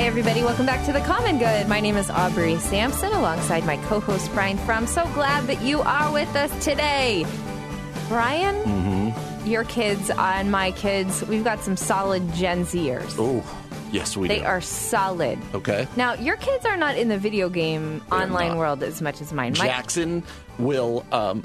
Hey, 0.00 0.06
everybody, 0.06 0.42
welcome 0.42 0.64
back 0.64 0.82
to 0.86 0.94
The 0.94 1.00
Common 1.00 1.38
Good. 1.38 1.68
My 1.68 1.78
name 1.78 1.98
is 1.98 2.08
Aubrey 2.08 2.56
Sampson 2.58 3.12
alongside 3.12 3.66
my 3.66 3.76
co 3.86 4.00
host, 4.00 4.32
Brian 4.32 4.56
Fromm. 4.56 4.86
So 4.86 5.04
glad 5.12 5.46
that 5.46 5.60
you 5.60 5.82
are 5.82 6.10
with 6.10 6.34
us 6.34 6.50
today. 6.64 7.26
Brian, 8.08 8.54
Mm-hmm. 8.64 9.46
your 9.46 9.64
kids 9.64 10.10
and 10.16 10.50
my 10.50 10.70
kids, 10.72 11.22
we've 11.26 11.44
got 11.44 11.60
some 11.60 11.76
solid 11.76 12.32
Gen 12.32 12.64
Zers. 12.64 13.14
Oh, 13.18 13.44
yes, 13.92 14.16
we 14.16 14.26
do. 14.26 14.34
They 14.36 14.40
do. 14.40 14.46
are 14.46 14.62
solid. 14.62 15.38
Okay. 15.54 15.86
Now, 15.96 16.14
your 16.14 16.36
kids 16.38 16.64
are 16.64 16.78
not 16.78 16.96
in 16.96 17.08
the 17.08 17.18
video 17.18 17.50
game 17.50 17.98
They're 18.08 18.20
online 18.22 18.48
not. 18.52 18.56
world 18.56 18.82
as 18.82 19.02
much 19.02 19.20
as 19.20 19.34
mine. 19.34 19.54
My- 19.58 19.66
Jackson 19.66 20.22
will. 20.58 21.04
Um, 21.12 21.44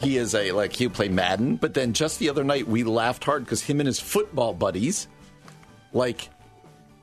he 0.00 0.16
is 0.16 0.34
a 0.34 0.52
like 0.52 0.72
he'll 0.72 0.88
play 0.88 1.08
Madden, 1.10 1.56
but 1.56 1.74
then 1.74 1.92
just 1.92 2.20
the 2.20 2.30
other 2.30 2.42
night 2.42 2.66
we 2.68 2.84
laughed 2.84 3.22
hard 3.24 3.44
because 3.44 3.60
him 3.62 3.80
and 3.80 3.86
his 3.86 4.00
football 4.00 4.54
buddies, 4.54 5.08
like, 5.92 6.30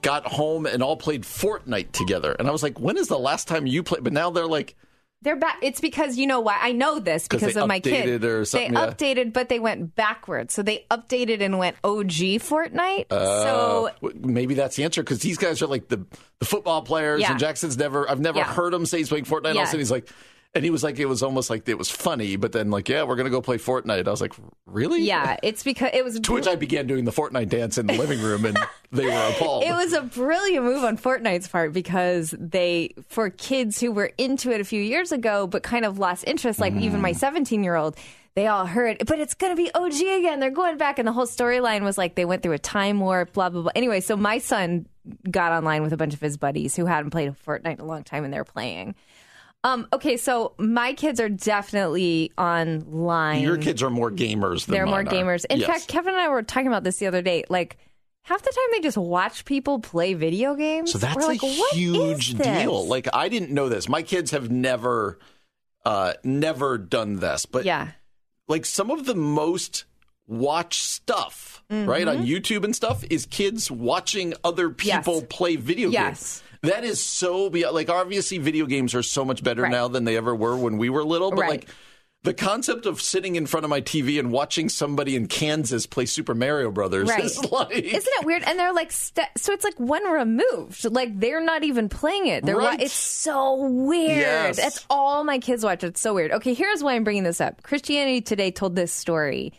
got 0.03 0.27
home 0.27 0.67
and 0.67 0.83
all 0.83 0.95
played 0.97 1.23
Fortnite 1.23 1.91
together, 1.91 2.35
and 2.37 2.47
I 2.47 2.51
was 2.51 2.61
like, 2.61 2.79
when 2.79 2.97
is 2.97 3.07
the 3.07 3.17
last 3.17 3.47
time 3.47 3.65
you 3.65 3.81
played? 3.81 4.03
But 4.03 4.13
now 4.13 4.29
they're 4.29 4.45
like, 4.45 4.75
They're 5.23 5.35
back. 5.37 5.57
It's 5.63 5.81
because 5.81 6.17
you 6.17 6.27
know 6.27 6.41
why 6.41 6.57
I 6.61 6.73
know 6.73 6.99
this 6.99 7.27
because 7.27 7.55
of 7.55 7.67
my 7.67 7.79
kid. 7.79 8.23
or 8.23 8.45
They 8.45 8.65
yeah. 8.65 8.71
updated, 8.87 9.33
but 9.33 9.47
they 9.49 9.59
went 9.59 9.95
backwards. 9.95 10.53
So 10.53 10.61
they 10.61 10.85
updated 10.91 11.41
and 11.41 11.57
went 11.57 11.77
OG 11.83 12.11
Fortnite. 12.43 13.05
Oh, 13.09 13.89
so 14.01 14.09
maybe 14.13 14.53
that's 14.53 14.75
the 14.75 14.83
answer 14.83 15.01
because 15.01 15.19
these 15.19 15.37
guys 15.37 15.61
are 15.61 15.67
like 15.67 15.87
the 15.87 16.05
the 16.39 16.45
football 16.45 16.81
players, 16.81 17.21
Yeah. 17.21 17.31
and 17.31 17.39
Jackson's 17.39 17.77
never. 17.77 18.09
I've 18.09 18.19
never 18.19 18.39
Yeah. 18.39 18.53
heard 18.53 18.73
him 18.73 18.85
say 18.85 18.97
he's 18.99 19.09
playing 19.09 19.25
Fortnite. 19.25 19.55
All 19.55 19.61
of 19.61 19.63
a 19.63 19.65
sudden 19.67 19.79
he's 19.79 19.91
like. 19.91 20.09
And 20.55 20.63
he 20.63 20.69
was 20.69 20.83
like, 20.83 20.99
it 20.99 21.05
was 21.05 21.23
almost 21.23 21.49
like 21.49 21.67
it 21.67 21.79
was 21.79 21.89
funny, 21.89 22.35
but 22.35 22.51
then 22.51 22.69
like, 22.69 22.87
yeah, 22.87 23.01
we're 23.03 23.15
gonna 23.15 23.31
go 23.31 23.41
play 23.41 23.57
Fortnite. 23.57 24.07
I 24.07 24.11
was 24.11 24.21
like, 24.21 24.33
really? 24.67 25.01
yeah, 25.01 25.37
it's 25.41 25.63
because 25.63 25.89
it 25.93 26.03
was. 26.05 26.19
To 26.19 26.31
which 26.33 26.47
I 26.47 26.55
began 26.55 26.85
doing 26.85 27.05
the 27.05 27.11
Fortnite 27.11 27.49
dance 27.49 27.79
in 27.79 27.87
the 27.87 27.97
living 27.97 28.21
room, 28.21 28.45
and 28.45 28.57
they 28.91 29.05
were 29.05 29.29
appalled. 29.31 29.63
It 29.63 29.71
was 29.71 29.93
a 29.93 30.01
brilliant 30.03 30.63
move 30.63 30.83
on 30.83 30.95
Fortnite's 30.97 31.47
part 31.47 31.73
because 31.73 32.35
they, 32.37 32.93
for 33.09 33.31
kids 33.31 33.79
who 33.79 33.91
were 33.91 34.11
into 34.19 34.51
it 34.51 34.61
a 34.61 34.63
few 34.63 34.81
years 34.81 35.11
ago 35.11 35.47
but 35.47 35.63
kind 35.63 35.85
of 35.85 35.97
lost 35.97 36.23
interest, 36.27 36.59
like 36.59 36.73
even 36.75 36.99
Mm. 36.99 37.01
my 37.03 37.11
17 37.13 37.63
year 37.63 37.75
old, 37.75 37.97
they 38.35 38.45
all 38.45 38.67
heard, 38.67 38.97
but 39.07 39.19
it's 39.19 39.33
going 39.33 39.55
to 39.55 39.61
be 39.61 39.71
OG 39.73 39.93
again. 40.19 40.39
They're 40.39 40.51
going 40.51 40.77
back. 40.77 40.99
And 40.99 41.07
the 41.07 41.11
whole 41.13 41.25
storyline 41.25 41.81
was 41.81 41.97
like 41.97 42.13
they 42.15 42.25
went 42.25 42.43
through 42.43 42.53
a 42.53 42.59
time 42.59 42.99
warp, 42.99 43.33
blah, 43.33 43.49
blah, 43.49 43.63
blah. 43.63 43.71
Anyway, 43.75 43.99
so 44.01 44.15
my 44.15 44.37
son 44.37 44.85
got 45.29 45.51
online 45.51 45.81
with 45.81 45.93
a 45.93 45.97
bunch 45.97 46.13
of 46.13 46.19
his 46.21 46.37
buddies 46.37 46.75
who 46.75 46.85
hadn't 46.85 47.09
played 47.09 47.33
Fortnite 47.45 47.73
in 47.75 47.79
a 47.79 47.85
long 47.85 48.03
time 48.03 48.23
and 48.23 48.31
they're 48.33 48.43
playing. 48.43 48.93
Um, 49.65 49.87
okay, 49.93 50.17
so 50.17 50.53
my 50.57 50.93
kids 50.93 51.19
are 51.21 51.29
definitely 51.29 52.31
online. 52.37 53.41
Your 53.41 53.57
kids 53.57 53.81
are 53.81 53.89
more 53.89 54.11
gamers 54.11 54.65
than 54.65 54.73
They're 54.73 54.85
more 54.85 55.03
gamers. 55.05 55.45
In 55.49 55.59
Yes. 55.59 55.67
fact, 55.69 55.87
Kevin 55.87 56.13
and 56.13 56.21
I 56.21 56.27
were 56.27 56.43
talking 56.43 56.67
about 56.67 56.83
this 56.83 56.97
the 56.97 57.07
other 57.07 57.21
day. 57.21 57.45
Like 57.49 57.77
half 58.23 58.41
the 58.41 58.49
time 58.49 58.65
they 58.73 58.81
just 58.81 58.97
watch 58.97 59.45
people 59.45 59.79
play 59.79 60.15
video 60.15 60.55
games. 60.55 60.91
so 60.91 60.97
that's 60.97 61.15
like, 61.15 61.41
a 61.41 61.45
"What 61.45 61.73
is 61.73 61.77
huge 61.79 62.33
deal. 62.37 62.85
Like 62.87 63.07
I 63.13 63.29
didn't 63.29 63.51
know 63.51 63.69
this. 63.69 63.87
My 63.87 64.01
kids 64.01 64.31
have 64.31 64.51
never, 64.51 65.17
uh, 65.85 66.13
never 66.25 66.77
done 66.77 67.19
this. 67.19 67.45
But 67.45 67.63
yeah, 67.63 67.91
like 68.49 68.65
some 68.65 68.91
of 68.91 69.05
the 69.05 69.15
most 69.15 69.85
watch 70.27 70.81
stuff, 70.81 71.63
right, 71.69 72.05
Mm-hmm. 72.05 72.19
on 72.21 72.25
YouTube 72.25 72.63
and 72.65 72.75
stuff, 72.75 73.03
is 73.09 73.25
kids 73.25 73.71
watching 73.71 74.33
other 74.43 74.69
people 74.69 75.15
Yes. 75.19 75.25
play 75.29 75.55
video 75.55 75.89
Yes. 75.89 76.03
games. 76.03 76.43
That 76.63 76.83
is 76.83 77.03
so 77.03 77.49
be 77.49 77.67
like 77.67 77.89
obviously 77.89 78.37
video 78.39 78.65
games 78.65 78.95
are 78.95 79.03
so 79.03 79.23
much 79.23 79.43
better 79.43 79.63
Right. 79.63 79.71
now 79.71 79.87
than 79.87 80.03
they 80.05 80.17
ever 80.17 80.33
were 80.35 80.55
when 80.57 80.77
we 80.77 80.89
were 80.89 81.03
little. 81.03 81.29
But 81.31 81.39
Right. 81.39 81.49
like 81.49 81.67
the 82.23 82.33
concept 82.33 82.85
of 82.85 83.01
sitting 83.01 83.35
in 83.35 83.45
front 83.45 83.65
of 83.65 83.69
my 83.69 83.81
TV 83.81 84.17
and 84.17 84.31
watching 84.31 84.69
somebody 84.69 85.17
in 85.17 85.27
Kansas 85.27 85.85
play 85.85 86.05
Super 86.05 86.33
Mario 86.33 86.71
Brothers 86.71 87.09
Right. 87.09 87.25
is 87.25 87.37
like 87.51 87.71
isn't 87.73 88.13
it 88.21 88.25
weird? 88.25 88.43
And 88.43 88.57
they're 88.57 88.71
like, 88.73 88.93
st- 88.93 89.27
so 89.37 89.51
it's 89.51 89.65
like 89.65 89.77
one 89.77 90.05
removed. 90.09 90.85
Like 90.89 91.19
they're 91.19 91.43
not 91.43 91.65
even 91.65 91.89
playing 91.89 92.27
it. 92.27 92.45
They're 92.45 92.55
wa- 92.57 92.67
Right. 92.69 92.81
it's 92.81 92.93
so 92.93 93.55
weird. 93.67 94.17
Yes. 94.19 94.55
That's 94.55 94.85
all 94.89 95.25
my 95.25 95.39
kids 95.39 95.65
watch. 95.65 95.83
It's 95.83 95.99
so 95.99 96.13
weird. 96.13 96.31
Okay, 96.31 96.53
here's 96.53 96.81
why 96.81 96.93
I'm 96.95 97.03
bringing 97.03 97.23
this 97.23 97.41
up. 97.41 97.61
Christianity 97.63 98.21
Today 98.21 98.51
told 98.51 98.75
this 98.77 98.93
story. 98.93 99.51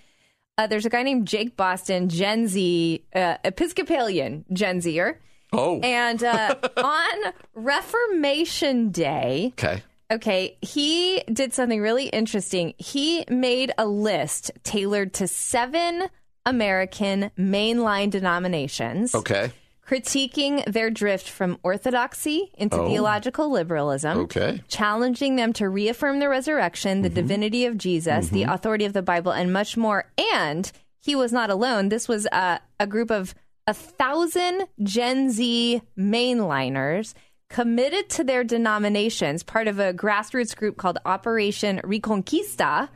Uh, 0.57 0.67
there's 0.67 0.87
a 0.87 0.89
guy 0.89 1.03
named 1.03 1.27
Jake 1.29 1.57
Boston, 1.59 2.09
Gen 2.09 2.47
Z, 2.49 3.05
uh, 3.15 3.37
Episcopalian 3.45 4.45
Gen 4.55 4.81
Zer. 4.81 5.21
Oh, 5.55 5.81
And 5.81 6.23
uh, 6.23 6.57
on 6.77 7.33
Reformation 7.55 8.91
Day, 8.91 9.53
okay. 9.55 9.83
okay, 10.11 10.57
he 10.61 11.23
did 11.33 11.53
something 11.53 11.81
really 11.81 12.07
interesting. 12.09 12.75
He 12.79 13.25
made 13.29 13.73
a 13.79 13.87
list 13.87 14.51
tailored 14.65 15.13
to 15.15 15.29
seven 15.29 16.09
American 16.47 17.31
mainline 17.39 18.11
denominations, 18.11 19.15
Okay. 19.15 19.51
critiquing 19.87 20.65
their 20.71 20.91
drift 20.91 21.29
from 21.29 21.59
orthodoxy 21.63 22.51
into 22.59 22.77
theological 22.77 23.51
liberalism. 23.51 24.19
Oh. 24.19 24.21
Okay. 24.23 24.63
Challenging 24.69 25.37
them 25.37 25.53
to 25.55 25.69
reaffirm 25.69 26.19
the 26.21 26.29
resurrection, 26.29 27.03
the 27.03 27.09
divinity 27.09 27.65
of 27.67 27.79
Jesus, 27.79 28.29
the 28.29 28.43
authority 28.45 28.85
of 28.85 28.93
the 28.93 29.03
Bible, 29.03 29.33
and 29.33 29.53
much 29.53 29.77
more. 29.77 30.11
And 30.35 30.71
he 31.01 31.15
was 31.15 31.33
not 31.33 31.51
alone. 31.51 31.89
This 31.91 32.09
was 32.09 32.27
uh, 32.33 32.59
a 32.81 32.87
group 32.87 33.11
of 33.11 33.35
a 33.67 33.75
thousand 33.75 34.67
Gen 34.83 35.31
Z 35.31 35.83
mainliners 35.99 37.15
committed 37.49 38.09
to 38.11 38.25
their 38.25 38.45
denominations, 38.45 39.43
part 39.43 39.69
of 39.69 39.79
a 39.79 39.93
grassroots 39.95 40.57
group 40.57 40.77
called 40.77 40.99
Operation 41.05 41.81
Reconquista, 41.85 42.89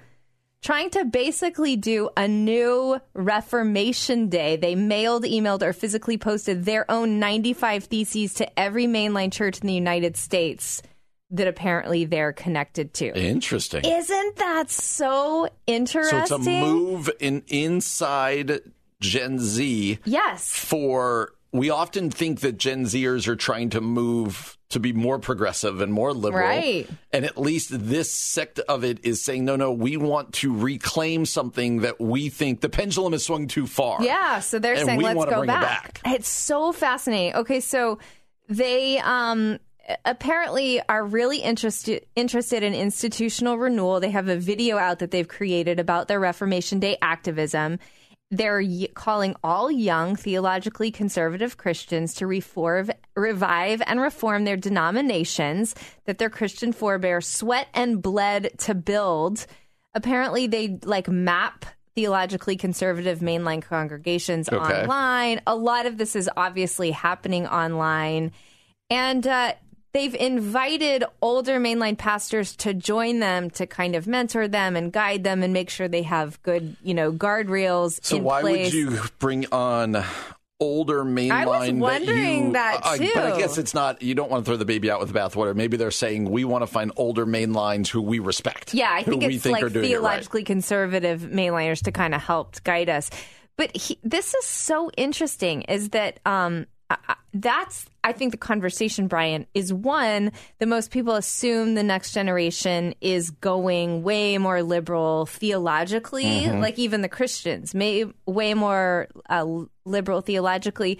trying 0.63 0.91
to 0.91 1.05
basically 1.05 1.77
do 1.77 2.11
a 2.17 2.27
new 2.27 3.01
Reformation 3.15 4.29
Day. 4.29 4.57
They 4.57 4.75
mailed, 4.75 5.25
emailed, 5.25 5.63
or 5.63 5.73
physically 5.73 6.19
posted 6.19 6.65
their 6.65 6.91
own 6.91 7.21
95 7.21 7.85
theses 7.85 8.35
to 8.35 8.59
every 8.59 8.87
mainline 8.87 9.33
church 9.33 9.61
in 9.61 9.67
the 9.67 9.75
United 9.75 10.17
States 10.17 10.83
that 11.31 11.47
apparently 11.47 12.07
they're 12.07 12.33
connected 12.33 12.95
to. 12.95 13.17
Interesting. 13.17 13.85
Isn't 13.85 14.37
that 14.37 14.71
so 14.71 15.47
so 15.47 15.49
interesting? 15.67 16.19
it's 16.19 16.31
a 16.31 16.39
move 16.39 17.11
in 17.21 17.43
inside 17.49 18.61
Gen 19.01 19.39
Z 19.39 19.99
Yes. 20.05 20.51
for 20.53 21.33
we 21.53 21.71
often 21.71 22.11
think 22.11 22.41
that 22.41 22.59
Gen 22.59 22.85
Zers 22.85 23.27
are 23.27 23.37
trying 23.37 23.71
to 23.71 23.81
move 23.81 24.59
to 24.69 24.79
be 24.79 24.93
more 24.93 25.19
progressive 25.19 25.81
and 25.81 25.91
more 25.91 26.13
liberal. 26.13 26.47
Right. 26.47 26.87
And 27.11 27.25
at 27.25 27.39
least 27.39 27.71
this 27.73 28.13
sect 28.13 28.59
of 28.59 28.85
it 28.85 28.99
is 29.03 29.25
saying, 29.25 29.47
no, 29.47 29.57
no, 29.57 29.73
we 29.73 29.97
want 29.97 30.35
to 30.35 30.55
reclaim 30.55 31.25
something 31.25 31.81
that 31.81 31.99
we 31.99 32.29
think 32.29 32.61
the 32.61 32.69
pendulum 32.69 33.13
has 33.13 33.25
swung 33.25 33.47
too 33.47 33.67
far. 33.67 34.03
Yeah, 34.03 34.41
so 34.41 34.59
they're 34.59 34.77
saying 34.85 35.01
let's 35.01 35.25
go 35.25 35.31
bring 35.31 35.45
it 35.45 35.47
back. 35.47 36.03
back. 36.03 36.15
It's 36.15 36.29
so 36.29 36.73
fascinating. 36.73 37.37
Okay, 37.37 37.61
so 37.61 37.99
they 38.51 38.99
um 38.99 39.59
apparently 40.05 40.83
are 40.87 41.03
really 41.03 41.39
interested 41.39 42.05
interested 42.15 42.63
in 42.63 42.75
institutional 42.75 43.57
renewal. 43.57 44.01
They 44.01 44.11
have 44.11 44.29
a 44.29 44.37
video 44.37 44.77
out 44.77 44.99
that 44.99 45.11
they've 45.13 45.27
created 45.27 45.81
about 45.81 46.09
their 46.09 46.21
Reformation 46.21 46.79
Day 46.79 46.99
activism. 47.01 47.79
They're 48.31 48.61
y- 48.61 48.89
calling 48.95 49.35
all 49.43 49.71
young 49.71 50.15
theologically 50.15 50.91
conservative 50.91 51.57
Christians 51.57 52.15
to 52.15 52.27
reform, 52.27 52.91
revive 53.17 53.81
and 53.87 54.01
reform 54.01 54.45
their 54.45 54.57
denominations 54.57 55.75
that 56.05 56.19
their 56.19 56.29
Christian 56.31 56.73
forebears 56.73 57.27
sweat 57.27 57.69
and 57.73 58.03
bled 58.03 58.51
to 58.59 58.75
build. 58.75 59.47
Apparently, 59.95 60.47
they 60.47 60.79
like 60.85 61.09
map 61.09 61.65
theologically 61.95 62.57
conservative 62.57 63.21
mainline 63.21 63.63
congregations 63.63 64.49
Okay. 64.49 64.83
online. 64.83 65.41
A 65.47 65.57
lot 65.57 65.87
of 65.87 65.97
this 65.99 66.15
is 66.15 66.31
obviously 66.37 66.91
happening 66.91 67.47
online. 67.47 68.31
And 68.91 69.27
uh, 69.27 69.55
they've 69.93 70.15
invited 70.15 71.05
older 71.23 71.59
mainline 71.59 71.97
pastors 71.99 72.55
to 72.57 72.75
join 72.75 73.21
them 73.21 73.51
to 73.51 73.67
kind 73.67 73.95
of 73.95 74.07
mentor 74.07 74.49
them 74.49 74.77
and 74.77 74.93
guide 74.93 75.25
them 75.25 75.43
and 75.43 75.53
make 75.53 75.71
sure 75.71 75.89
they 75.89 76.03
have 76.03 76.43
good, 76.43 76.77
you 76.83 76.95
know, 76.95 77.13
guardrails 77.13 77.99
So 78.05 78.19
why 78.19 78.41
place. 78.43 78.67
would 78.67 78.75
you 78.75 79.01
bring 79.19 79.47
on 79.53 80.05
older 80.61 81.05
mainline. 81.05 81.31
I 81.31 81.47
was 81.47 81.71
wondering 81.71 82.47
you, 82.49 82.53
that, 82.55 82.81
I- 82.85 82.99
but 82.99 83.17
I 83.33 83.39
guess 83.39 83.59
it's 83.59 83.75
not. 83.75 84.03
You 84.03 84.15
don't 84.17 84.29
want 84.31 84.45
to 84.45 84.49
throw 84.51 84.57
the 84.57 84.65
baby 84.65 84.91
out 84.91 84.99
with 85.01 85.13
the 85.13 85.19
bathwater. 85.19 85.55
Maybe 85.55 85.77
they're 85.77 85.91
saying 85.93 86.29
we 86.29 86.45
want 86.45 86.63
to 86.63 86.67
find 86.67 86.91
older 86.97 87.25
mainlines 87.27 87.87
who 87.89 88.03
we 88.03 88.19
respect. 88.19 88.75
Yeah, 88.75 88.91
I 88.91 89.03
who 89.03 89.13
think 89.13 89.23
we 89.25 89.35
it's 89.37 89.45
think 89.45 89.53
like 89.55 89.63
are 89.63 89.69
doing 89.69 89.85
it 89.85 89.89
right. 89.89 89.93
theologically 90.01 90.43
conservative 90.43 91.21
mainliners 91.23 91.85
to 91.85 91.93
kind 91.93 92.13
of 92.15 92.21
help 92.21 92.63
guide 92.65 92.89
us. 92.89 93.09
But 93.57 93.77
he, 93.77 93.99
this 94.03 94.35
is 94.35 94.45
so 94.45 94.91
interesting 94.97 95.63
is 95.63 95.91
that 95.91 96.19
um, 96.27 96.67
I- 96.91 97.15
that's, 97.35 97.85
I 98.03 98.13
think, 98.13 98.33
the 98.33 98.39
conversation, 98.39 99.07
Brian, 99.07 99.47
is 99.53 99.73
one 99.73 100.33
that 100.59 100.67
most 100.67 100.91
people 100.91 101.15
assume 101.15 101.75
the 101.75 101.83
next 101.83 102.13
generation 102.13 102.95
is 103.03 103.31
going 103.31 104.03
way 104.03 104.39
more 104.39 104.63
liberal 104.63 105.27
theologically, 105.27 106.25
Mm-hmm. 106.25 106.61
like 106.61 106.79
even 106.79 107.03
the 107.03 107.09
Christians, 107.09 107.75
may, 107.75 108.07
way 108.27 108.55
more 108.55 109.09
uh, 109.29 109.47
liberal 109.85 110.23
theologically. 110.23 110.99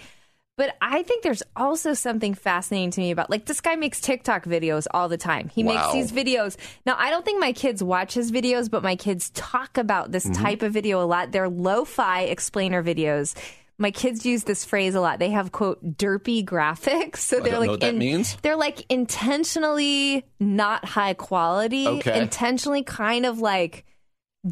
But 0.55 0.75
I 0.81 1.03
think 1.03 1.23
there's 1.23 1.41
also 1.55 1.93
something 1.93 2.33
fascinating 2.33 2.91
to 2.91 3.01
me 3.01 3.11
about 3.11 3.29
like 3.29 3.45
this 3.45 3.61
guy 3.61 3.75
makes 3.75 4.01
TikTok 4.01 4.43
videos 4.45 4.87
all 4.91 5.07
the 5.09 5.17
time. 5.17 5.47
He 5.49 5.63
Wow. 5.63 5.73
makes 5.93 5.93
these 5.93 6.11
videos. 6.25 6.57
Now, 6.85 6.95
I 6.99 7.09
don't 7.09 7.23
think 7.25 7.39
my 7.39 7.53
kids 7.53 7.81
watch 7.81 8.13
his 8.13 8.29
videos, 8.31 8.69
but 8.69 8.83
my 8.83 8.95
kids 8.97 9.29
talk 9.31 9.77
about 9.77 10.11
this 10.11 10.25
Mm-hmm. 10.25 10.43
type 10.43 10.61
of 10.61 10.73
video 10.73 11.01
a 11.01 11.07
lot. 11.07 11.31
They're 11.31 11.49
lo-fi 11.49 12.23
explainer 12.23 12.83
videos. 12.83 13.35
My 13.79 13.91
kids 13.91 14.25
use 14.25 14.43
this 14.43 14.65
phrase 14.65 14.93
a 14.93 15.01
lot. 15.01 15.17
They 15.19 15.29
have 15.31 15.51
quote 15.51 15.97
derpy 15.97 16.43
graphics. 16.45 17.17
So 17.29 17.39
they're 17.39 17.57
like 17.59 17.67
know 17.67 17.71
what 17.73 17.79
that 17.81 17.95
means. 17.95 18.35
they're 18.41 18.55
like 18.57 18.85
intentionally 18.89 20.25
not 20.39 20.85
high 20.85 21.13
quality, 21.13 21.87
Okay. 21.87 22.21
intentionally 22.21 22.83
kind 22.83 23.25
of 23.25 23.39
like 23.39 23.85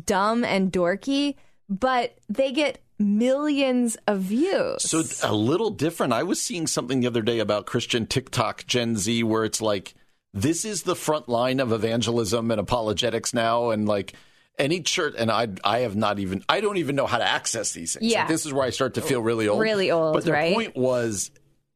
dumb 0.05 0.43
and 0.43 0.71
dorky, 0.71 1.35
but 1.69 2.17
they 2.29 2.51
get 2.51 2.79
millions 2.99 3.97
of 4.07 4.19
views. 4.21 4.83
So 4.89 5.03
a 5.23 5.33
little 5.33 5.69
different. 5.69 6.13
I 6.13 6.23
was 6.23 6.41
seeing 6.41 6.65
something 6.67 6.99
the 7.01 7.07
other 7.07 7.21
day 7.21 7.39
about 7.39 7.65
Christian 7.65 8.05
TikTok 8.07 8.65
Gen 8.65 8.95
Z 8.95 9.23
where 9.23 9.43
it's 9.43 9.61
like 9.61 9.93
this 10.33 10.65
is 10.65 10.83
the 10.83 10.95
front 10.95 11.27
line 11.29 11.59
of 11.59 11.71
evangelism 11.71 12.49
and 12.51 12.59
apologetics 12.59 13.33
now 13.33 13.69
and 13.71 13.87
like 13.87 14.13
any 14.57 14.81
church 14.81 15.15
and 15.17 15.31
I 15.31 15.47
I 15.63 15.79
have 15.79 15.95
not 15.95 16.19
even 16.19 16.43
I 16.49 16.61
don't 16.61 16.77
even 16.77 16.95
know 16.95 17.07
how 17.07 17.17
to 17.17 17.27
access 17.27 17.73
these 17.73 17.93
things. 17.93 18.11
Yeah. 18.11 18.21
Like, 18.21 18.29
this 18.29 18.45
is 18.45 18.53
where 18.53 18.65
I 18.65 18.71
start 18.71 18.95
to 18.95 19.01
feel 19.01 19.21
really 19.21 19.47
old. 19.47 19.61
Really 19.61 19.91
old, 19.91 20.13
But 20.13 20.25
their 20.25 20.33
right? 20.33 20.53
point 20.53 20.75
was 20.75 21.31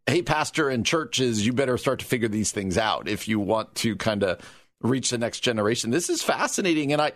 hey 0.08 0.22
pastor 0.24 0.70
and 0.70 0.86
churches 0.86 1.46
you 1.46 1.54
better 1.54 1.78
start 1.78 2.00
to 2.00 2.06
figure 2.06 2.28
these 2.28 2.52
things 2.52 2.78
out 2.78 3.08
if 3.08 3.28
you 3.28 3.40
want 3.40 3.74
to 3.76 3.96
kind 3.96 4.24
of 4.24 4.40
reach 4.82 5.12
the 5.12 5.18
next 5.18 5.42
generation. 5.42 5.92
This 5.92 6.10
is 6.10 6.24
fascinating 6.24 6.92
and 6.92 7.02
I 7.02 7.12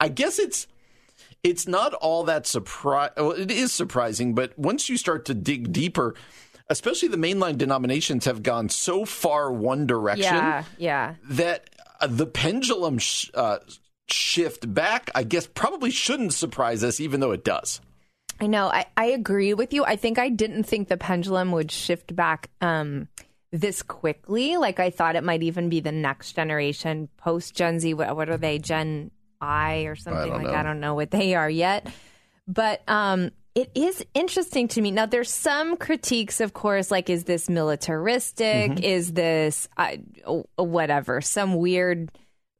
I 0.00 0.08
guess 0.08 0.38
it's 0.38 0.66
it's 1.42 1.66
not 1.66 1.94
all 1.94 2.24
that 2.24 2.46
surprise. 2.46 3.10
Well, 3.16 3.32
it 3.32 3.50
is 3.50 3.72
surprising, 3.72 4.34
but 4.34 4.58
once 4.58 4.88
you 4.88 4.96
start 4.96 5.26
to 5.26 5.34
dig 5.34 5.72
deeper, 5.72 6.14
especially 6.68 7.08
the 7.08 7.16
mainline 7.16 7.58
denominations 7.58 8.24
have 8.26 8.42
gone 8.42 8.68
so 8.68 9.04
far 9.04 9.52
one 9.52 9.86
direction 9.86 10.34
yeah, 10.34 10.64
yeah. 10.78 11.14
that 11.24 11.68
the 12.06 12.26
pendulum 12.26 12.98
sh- 12.98 13.30
uh, 13.34 13.58
shift 14.12 14.72
back, 14.72 15.10
I 15.14 15.22
guess, 15.22 15.46
probably 15.46 15.90
shouldn't 15.90 16.32
surprise 16.32 16.84
us, 16.84 17.00
even 17.00 17.20
though 17.20 17.32
it 17.32 17.44
does. 17.44 17.80
I 18.40 18.46
know. 18.46 18.68
I, 18.68 18.86
I 18.96 19.06
agree 19.06 19.54
with 19.54 19.72
you. 19.72 19.84
I 19.84 19.96
think 19.96 20.18
I 20.18 20.30
didn't 20.30 20.64
think 20.64 20.88
the 20.88 20.96
pendulum 20.96 21.52
would 21.52 21.70
shift 21.70 22.14
back 22.16 22.48
um, 22.60 23.08
this 23.52 23.82
quickly. 23.82 24.56
Like 24.56 24.80
I 24.80 24.90
thought 24.90 25.16
it 25.16 25.24
might 25.24 25.42
even 25.42 25.68
be 25.68 25.80
the 25.80 25.92
next 25.92 26.32
generation, 26.32 27.08
post 27.18 27.54
Gen 27.54 27.80
Z. 27.80 27.92
What, 27.94 28.16
what 28.16 28.30
are 28.30 28.38
they? 28.38 28.58
Gen 28.58 29.10
I 29.40 29.80
or 29.82 29.96
something 29.96 30.28
don't 30.28 30.42
like 30.42 30.46
know. 30.46 30.54
I 30.54 30.62
don't 30.62 30.80
know 30.80 30.94
what 30.94 31.10
they 31.10 31.34
are 31.34 31.50
yet. 31.50 31.86
But 32.46 32.82
um, 32.88 33.30
it 33.54 33.70
is 33.74 34.04
interesting 34.14 34.68
to 34.68 34.80
me. 34.80 34.90
Now, 34.90 35.06
there's 35.06 35.32
some 35.32 35.76
critiques, 35.76 36.40
of 36.40 36.52
course, 36.52 36.90
like 36.90 37.10
is 37.10 37.24
this 37.24 37.48
militaristic? 37.48 38.72
Mm-hmm. 38.72 38.84
Is 38.84 39.12
this 39.12 39.68
uh, 39.76 39.96
whatever? 40.56 41.20
Some 41.20 41.54
weird 41.56 42.10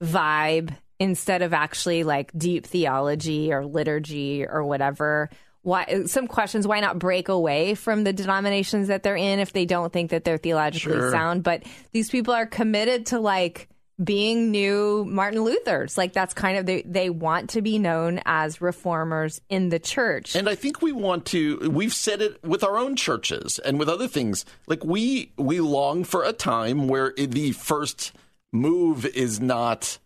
vibe 0.03 0.75
instead 1.01 1.43
of 1.43 1.53
actually 1.53 2.05
like 2.05 2.31
deep 2.37 2.67
theology 2.67 3.53
or 3.53 3.67
liturgy 3.67 4.47
or 4.47 4.63
whatever. 4.63 5.31
Why 5.63 6.05
some 6.07 6.27
questions? 6.27 6.67
Why 6.67 6.81
not 6.81 6.99
break 6.99 7.29
away 7.29 7.75
from 7.75 8.05
the 8.05 8.13
denominations 8.13 8.89
that 8.89 9.03
they're 9.03 9.17
in 9.17 9.41
if 9.41 9.53
they 9.53 9.67
don't 9.67 9.93
think 9.93 10.11
that 10.11 10.25
they're 10.25 10.39
theologically 10.39 10.93
Sure. 10.93 11.11
sound? 11.11 11.43
But 11.43 11.65
these 11.93 12.09
people 12.09 12.33
are 12.33 12.47
committed 12.47 13.07
to 13.07 13.19
like 13.21 13.69
being 14.03 14.51
new 14.51 15.05
Martin 15.07 15.45
Luthers. 15.45 15.99
Like 15.99 16.15
that's 16.15 16.33
kind 16.33 16.57
of 16.57 16.65
they 16.65 16.81
they 16.83 17.11
want 17.11 17.51
to 17.51 17.61
be 17.63 17.79
known 17.79 18.21
as 18.25 18.63
reformers 18.63 19.43
in 19.51 19.69
the 19.69 19.79
church. 19.79 20.35
And 20.35 20.49
I 20.49 20.55
think 20.55 20.81
we 20.81 20.93
want 20.93 21.27
to 21.27 21.71
we've 21.71 21.93
said 21.93 22.23
it 22.23 22.43
with 22.43 22.65
our 22.65 22.79
own 22.79 22.97
churches 22.97 23.59
and 23.59 23.79
with 23.79 23.89
other 23.91 24.09
things. 24.09 24.47
Like 24.67 24.83
we 24.85 25.33
we 25.37 25.61
long 25.61 26.05
for 26.05 26.25
a 26.25 26.33
time 26.33 26.89
where 26.89 27.13
the 27.19 27.53
first 27.53 28.13
move 28.53 29.05
is 29.05 29.41
not 29.41 29.99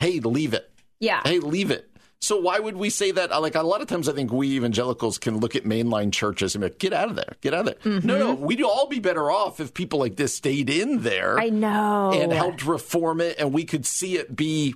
hey, 0.00 0.20
leave 0.20 0.54
it. 0.54 0.70
yeah. 1.00 1.20
Hey, 1.24 1.38
leave 1.38 1.70
it. 1.70 1.84
So 2.20 2.36
why 2.40 2.58
would 2.58 2.76
we 2.76 2.90
say 2.90 3.12
that? 3.12 3.30
Like 3.40 3.54
a 3.54 3.62
lot 3.62 3.80
of 3.80 3.86
times, 3.86 4.08
I 4.08 4.12
think 4.12 4.32
we 4.32 4.48
evangelicals 4.56 5.18
can 5.18 5.38
look 5.38 5.54
at 5.54 5.62
mainline 5.62 6.12
churches 6.12 6.56
and 6.56 6.62
be 6.62 6.66
like, 6.66 6.78
"Get 6.78 6.92
out 6.92 7.08
of 7.10 7.14
there, 7.14 7.34
get 7.42 7.54
out 7.54 7.68
of 7.68 7.76
there." 7.80 8.00
No, 8.02 8.18
no, 8.18 8.34
we'd 8.34 8.60
all 8.60 8.88
be 8.88 8.98
better 8.98 9.30
off 9.30 9.60
if 9.60 9.72
people 9.72 10.00
like 10.00 10.16
this 10.16 10.34
stayed 10.34 10.68
in 10.68 11.02
there 11.02 11.36
Mm-hmm. 11.36 11.40
I 11.40 11.48
know. 11.50 12.12
and 12.12 12.32
helped 12.32 12.66
reform 12.66 13.20
it, 13.20 13.36
and 13.38 13.52
we 13.52 13.62
could 13.64 13.86
see 13.86 14.16
it 14.16 14.34
be 14.34 14.74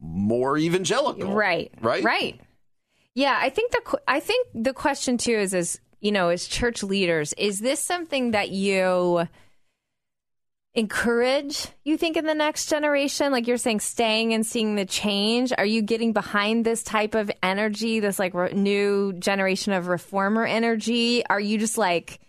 more 0.00 0.56
evangelical. 0.56 1.32
Right. 1.34 1.72
Right. 1.80 2.04
Right. 2.04 2.40
Yeah, 3.14 3.36
I 3.40 3.50
think 3.50 3.72
the 3.72 4.00
I 4.06 4.20
think 4.20 4.46
the 4.54 4.72
question 4.72 5.18
too 5.18 5.32
is 5.32 5.52
is 5.52 5.80
you 6.00 6.12
know 6.12 6.28
as 6.28 6.46
church 6.46 6.84
leaders 6.84 7.32
is 7.36 7.58
this 7.58 7.82
something 7.82 8.30
that 8.30 8.50
you 8.50 9.26
encourage 10.78 11.68
you 11.84 11.96
think 11.96 12.16
in 12.16 12.24
the 12.24 12.34
next 12.34 12.68
generation? 12.68 13.32
Like 13.32 13.46
you're 13.46 13.56
saying 13.56 13.80
staying 13.80 14.32
and 14.32 14.46
seeing 14.46 14.76
the 14.76 14.86
change. 14.86 15.52
Are 15.56 15.64
you 15.64 15.82
getting 15.82 16.12
behind 16.12 16.64
this 16.64 16.82
type 16.82 17.14
of 17.14 17.30
energy 17.42 18.00
this 18.00 18.18
like 18.18 18.34
re- 18.34 18.52
new 18.52 19.12
generation 19.14 19.72
of 19.72 19.88
reformer 19.88 20.44
energy? 20.44 21.26
Are 21.26 21.40
you 21.40 21.58
just 21.58 21.78
like 21.78 22.20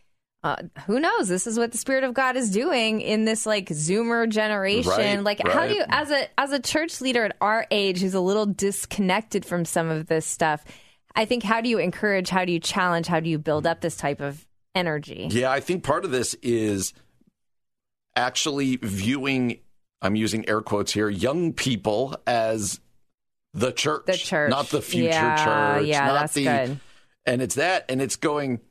uh, 0.41 0.55
who 0.85 0.99
knows? 0.99 1.27
This 1.27 1.47
is 1.47 1.59
what 1.59 1.71
the 1.71 1.77
spirit 1.77 2.03
of 2.03 2.13
god 2.13 2.37
is 2.37 2.49
doing 2.49 3.01
in 3.01 3.25
this 3.25 3.45
like 3.45 3.67
zoomer 3.69 4.27
generation. 4.27 4.89
Right, 4.89 5.23
like 5.23 5.47
how 5.47 5.67
do 5.67 5.75
you 5.75 5.83
as 5.89 6.11
a 6.11 6.27
as 6.39 6.51
a 6.51 6.59
church 6.59 7.01
leader 7.01 7.25
at 7.25 7.37
our 7.41 7.65
age 7.71 8.01
who's 8.01 8.13
a 8.13 8.21
little 8.21 8.45
disconnected 8.45 9.45
from 9.45 9.65
some 9.65 9.89
of 9.89 10.07
this 10.07 10.25
stuff 10.25 10.63
i 11.15 11.25
think 11.25 11.43
how 11.43 11.59
do 11.59 11.67
you 11.67 11.77
encourage 11.77 12.29
how 12.29 12.45
do 12.45 12.51
you 12.51 12.59
challenge 12.59 13.07
how 13.07 13.19
do 13.19 13.29
you 13.29 13.37
build 13.37 13.67
up 13.67 13.81
this 13.81 13.97
type 13.97 14.21
of 14.21 14.45
energy? 14.75 15.27
Yeah, 15.31 15.51
I 15.51 15.59
think 15.59 15.83
part 15.83 16.05
of 16.05 16.11
this 16.11 16.35
is 16.41 16.93
actually 18.15 18.77
viewing. 18.77 19.59
I'm 20.01 20.15
using 20.15 20.47
air 20.47 20.61
quotes 20.61 20.93
here. 20.93 21.09
Young 21.09 21.53
people 21.53 22.15
as 22.25 22.79
the 23.53 23.71
church, 23.71 24.05
The 24.05 24.17
church. 24.17 24.49
not 24.49 24.67
the 24.69 24.81
future 24.81 25.05
Yeah, 25.09 25.43
church. 25.77 25.87
yeah, 25.87 26.05
not 26.07 26.13
that's 26.21 26.33
the, 26.33 26.43
good. 26.45 26.79
And 27.25 27.41
it's 27.41 27.55
that, 27.55 27.85
and 27.89 28.01
it's 28.01 28.15
going. 28.15 28.61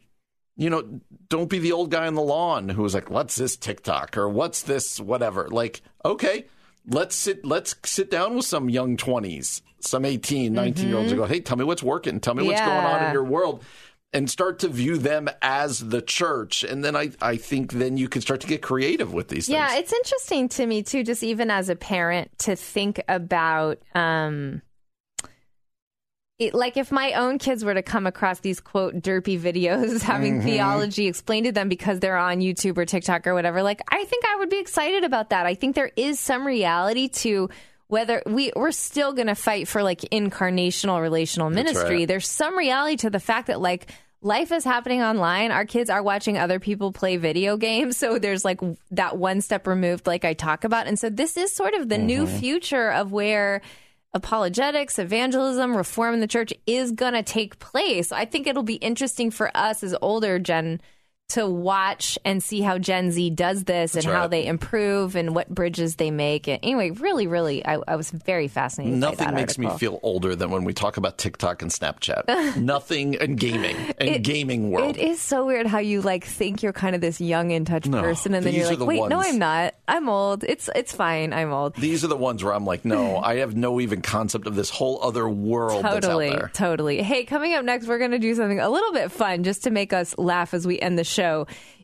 You 0.61 0.71
know, 0.71 1.01
don't 1.29 1.49
be 1.49 1.61
the 1.61 1.71
old 1.71 1.93
guy 1.93 2.09
on 2.09 2.15
the 2.15 2.23
lawn 2.23 2.69
who 2.69 2.83
was 2.83 2.93
like, 2.93 3.11
"What's 3.11 3.37
this 3.37 3.57
TikTok?" 3.57 4.17
or 4.19 4.29
"What's 4.29 4.63
this 4.63 4.99
whatever." 4.99 5.47
Like, 5.49 5.83
okay, 6.05 6.47
let's 6.85 7.15
sit. 7.15 7.45
Let's 7.45 7.77
sit 7.85 8.11
down 8.11 8.35
with 8.35 8.45
some 8.45 8.69
young 8.69 8.97
twenties, 8.97 9.63
some 9.79 10.05
18, 10.05 10.53
19 10.53 10.89
year 10.89 10.97
olds, 10.99 11.13
and 11.13 11.21
go, 11.21 11.27
"Hey, 11.27 11.39
tell 11.39 11.57
me 11.57 11.63
what's 11.65 11.83
working. 11.85 12.19
Tell 12.19 12.35
me 12.35 12.43
what's 12.43 12.59
going 12.61 12.71
on 12.73 12.95
Mm-hmm. 12.97 13.05
In 13.07 13.13
your 13.13 13.23
world." 13.25 13.63
And 14.11 14.31
start 14.31 14.61
to 14.61 14.69
view 14.69 14.97
them 14.97 15.29
as 15.43 15.81
the 15.91 16.01
church, 16.01 16.65
and 16.65 16.83
then 16.83 16.97
I, 16.97 17.11
I 17.21 17.37
think 17.37 17.73
then 17.73 17.99
you 17.99 18.09
can 18.09 18.23
start 18.23 18.41
to 18.41 18.47
get 18.47 18.63
creative 18.63 19.13
with 19.13 19.29
these 19.29 19.51
Yeah, 19.51 19.69
things. 19.69 19.81
it's 19.81 19.93
interesting 19.93 20.49
to 20.49 20.67
me 20.67 20.83
too, 20.83 21.05
just 21.05 21.23
even 21.23 21.51
as 21.51 21.69
a 21.69 21.77
parent, 21.77 22.31
to 22.39 22.57
think 22.57 23.03
about 23.07 23.81
um 23.95 24.63
it, 26.39 26.55
like 26.55 26.77
if 26.77 26.93
my 26.93 27.13
own 27.15 27.39
kids 27.39 27.65
were 27.65 27.75
to 27.75 27.83
come 27.83 28.07
across 28.07 28.41
these 28.41 28.61
quote 28.61 28.95
derpy 28.95 29.39
videos 29.39 30.01
having 30.03 30.41
theology 30.41 31.07
explained 31.09 31.47
to 31.47 31.53
them 31.53 31.69
because 31.69 32.01
they're 32.01 32.17
on 32.17 32.39
YouTube 32.39 32.79
or 32.79 32.85
TikTok 32.87 33.27
or 33.27 33.35
whatever, 33.35 33.63
like 33.63 33.83
I 33.91 34.05
think 34.05 34.25
I 34.25 34.37
would 34.37 34.49
be 34.49 34.59
excited 34.59 35.05
about 35.05 35.31
that. 35.31 35.47
I 35.47 35.55
think 35.55 35.75
there 35.75 35.91
is 35.97 36.19
some 36.21 36.47
reality 36.47 37.09
to 37.09 37.51
whether 37.89 38.23
we 38.27 38.53
we're 38.55 38.71
still 38.71 39.13
going 39.13 39.27
to 39.27 39.35
fight 39.35 39.67
for 39.67 39.83
like 39.83 40.01
incarnational 40.13 41.01
relational 41.01 41.51
ministry. 41.51 41.99
right. 41.99 42.09
There's 42.09 42.29
some 42.29 42.57
reality 42.57 42.97
to 42.99 43.11
the 43.11 43.21
fact 43.21 43.49
that 43.49 43.61
like 43.61 43.91
life 44.21 44.53
is 44.53 44.65
happening 44.65 45.03
online. 45.03 45.51
Our 45.51 45.65
kids 45.65 45.91
are 45.91 46.03
watching 46.03 46.39
other 46.39 46.59
people 46.61 46.93
play 46.93 47.17
video 47.17 47.57
games. 47.57 47.97
So 47.97 48.19
there's 48.19 48.45
like 48.45 48.61
that 48.93 49.17
one 49.17 49.41
step 49.41 49.67
removed, 49.67 50.07
like 50.07 50.25
I 50.25 50.35
talk 50.35 50.65
about. 50.65 50.87
And 50.87 50.99
so 50.99 51.09
this 51.11 51.37
is 51.37 51.53
sort 51.53 51.75
of 51.75 51.89
the 51.89 51.99
new 51.99 52.25
mm-hmm. 52.25 52.39
future 52.39 52.91
of 52.91 53.13
where 53.13 53.63
apologetics, 54.15 54.99
evangelism, 54.99 55.77
reform 55.77 56.15
in 56.15 56.21
the 56.21 56.27
church 56.27 56.53
is 56.67 56.93
going 56.93 57.13
to 57.13 57.23
take 57.23 57.59
place. 57.59 58.13
I 58.13 58.25
think 58.25 58.47
it'll 58.47 58.63
be 58.63 58.75
interesting 58.75 59.31
for 59.31 59.55
us 59.57 59.83
as 59.83 59.95
older 60.01 60.39
gen 60.39 60.81
to 61.31 61.47
watch 61.47 62.19
and 62.25 62.43
see 62.43 62.63
how 62.63 62.79
Gen 62.79 63.11
Z 63.11 63.31
does 63.31 63.65
this 63.65 63.95
and 63.95 64.05
how 64.07 64.29
they 64.29 64.47
improve 64.47 65.15
and 65.15 65.35
what 65.35 65.47
bridges 65.51 65.97
they 65.97 66.11
make. 66.11 66.49
And 66.49 66.59
anyway, 66.63 66.91
really, 66.91 67.27
really, 67.27 67.65
I, 67.67 67.79
I 67.87 67.97
was 67.97 68.11
very 68.11 68.49
fascinated. 68.49 68.95
by 68.99 69.09
Nothing 69.11 69.35
makes 69.35 69.59
me 69.59 69.69
feel 69.77 70.01
older 70.03 70.35
than 70.35 70.51
when 70.51 70.65
we 70.65 70.73
talk 70.73 70.97
about 70.97 71.19
TikTok 71.19 71.61
and 71.61 71.71
Snapchat. 71.71 72.57
Nothing 72.57 73.17
and 73.17 73.39
gaming 73.39 73.77
and 73.99 74.09
It- 74.09 74.23
gaming 74.23 74.71
world. 74.71 74.97
It 74.97 75.03
is 75.03 75.21
so 75.21 75.45
weird 75.45 75.67
how 75.67 75.81
you 75.81 76.01
like 76.01 76.25
think 76.25 76.63
you're 76.63 76.73
kind 76.73 76.95
of 76.95 77.03
this 77.03 77.21
young 77.21 77.51
in 77.51 77.67
touch 77.67 77.85
No, 77.87 78.01
person, 78.01 78.33
and 78.33 78.45
then 78.45 78.55
you're 78.55 78.67
like, 78.67 78.79
the 78.79 78.87
wait, 78.87 79.07
no, 79.07 79.21
I'm 79.21 79.39
not. 79.39 79.75
I'm 79.87 80.09
old. 80.09 80.45
It's 80.45 80.71
it's 80.75 80.95
fine. 80.95 81.35
I'm 81.35 81.53
old. 81.53 81.75
These 81.77 82.05
are 82.05 82.09
the 82.09 82.17
ones 82.17 82.43
where 82.43 82.55
I'm 82.55 82.65
like, 82.65 82.87
no, 82.87 83.19
I 83.23 83.37
have 83.37 83.55
no 83.55 83.81
even 83.81 84.01
concept 84.01 84.47
of 84.47 84.55
this 84.57 84.71
whole 84.71 85.03
other 85.03 85.29
world 85.29 85.83
Totally, 85.83 86.31
that's 86.31 86.37
out 86.37 86.41
there. 86.41 86.51
totally. 86.55 87.03
Hey, 87.03 87.25
coming 87.25 87.53
up 87.53 87.67
next, 87.67 87.87
we're 87.87 87.99
going 87.99 88.13
to 88.13 88.19
do 88.19 88.35
something 88.35 88.61
a 88.61 88.71
little 88.71 88.95
bit 88.95 89.13
fun 89.13 89.45
just 89.45 89.65
to 89.65 89.71
make 89.71 89.93
us 89.93 90.17
laugh 90.17 90.55
as 90.55 90.67
we 90.67 90.79
end 90.81 90.99
the 90.99 91.05
show. 91.05 91.18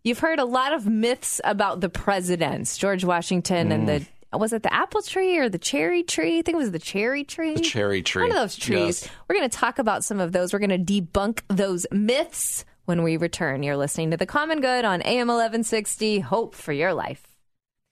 You've 0.03 0.19
heard 0.19 0.39
a 0.39 0.45
lot 0.45 0.73
of 0.73 0.87
myths 0.87 1.41
about 1.45 1.81
the 1.81 1.89
presidents, 1.89 2.77
George 2.79 3.05
Washington 3.05 3.73
and 3.73 3.89
Mm. 3.89 3.99
the 4.33 4.39
was 4.39 4.53
it 4.53 4.65
the 4.65 4.75
apple 4.75 5.01
tree 5.01 5.39
or 5.39 5.49
the 5.49 5.59
cherry 5.59 6.03
tree? 6.03 6.39
I 6.41 6.43
think 6.43 6.55
it 6.57 6.59
was 6.59 6.73
the 6.73 6.79
cherry 6.81 7.23
tree. 7.23 7.55
The 7.55 7.61
cherry 7.61 8.03
tree. 8.03 8.23
One 8.23 8.33
of 8.33 8.37
those 8.37 8.57
trees. 8.57 9.03
Yes. 9.03 9.09
We're 9.29 9.37
going 9.37 9.49
to 9.49 9.57
talk 9.57 9.79
about 9.79 10.03
some 10.03 10.19
of 10.19 10.33
those. 10.33 10.53
We're 10.53 10.59
going 10.59 10.85
to 10.85 11.01
debunk 11.01 11.43
those 11.47 11.87
myths 11.93 12.65
when 12.87 13.05
we 13.05 13.17
return. 13.17 13.63
You're 13.63 13.77
listening 13.77 14.11
to 14.11 14.17
The 14.17 14.27
Common 14.27 14.61
Good 14.61 14.85
on 14.85 15.03
AM 15.03 15.29
1160. 15.29 16.19
Hope 16.19 16.57
for 16.57 16.73
your 16.73 16.93
life. 16.93 17.23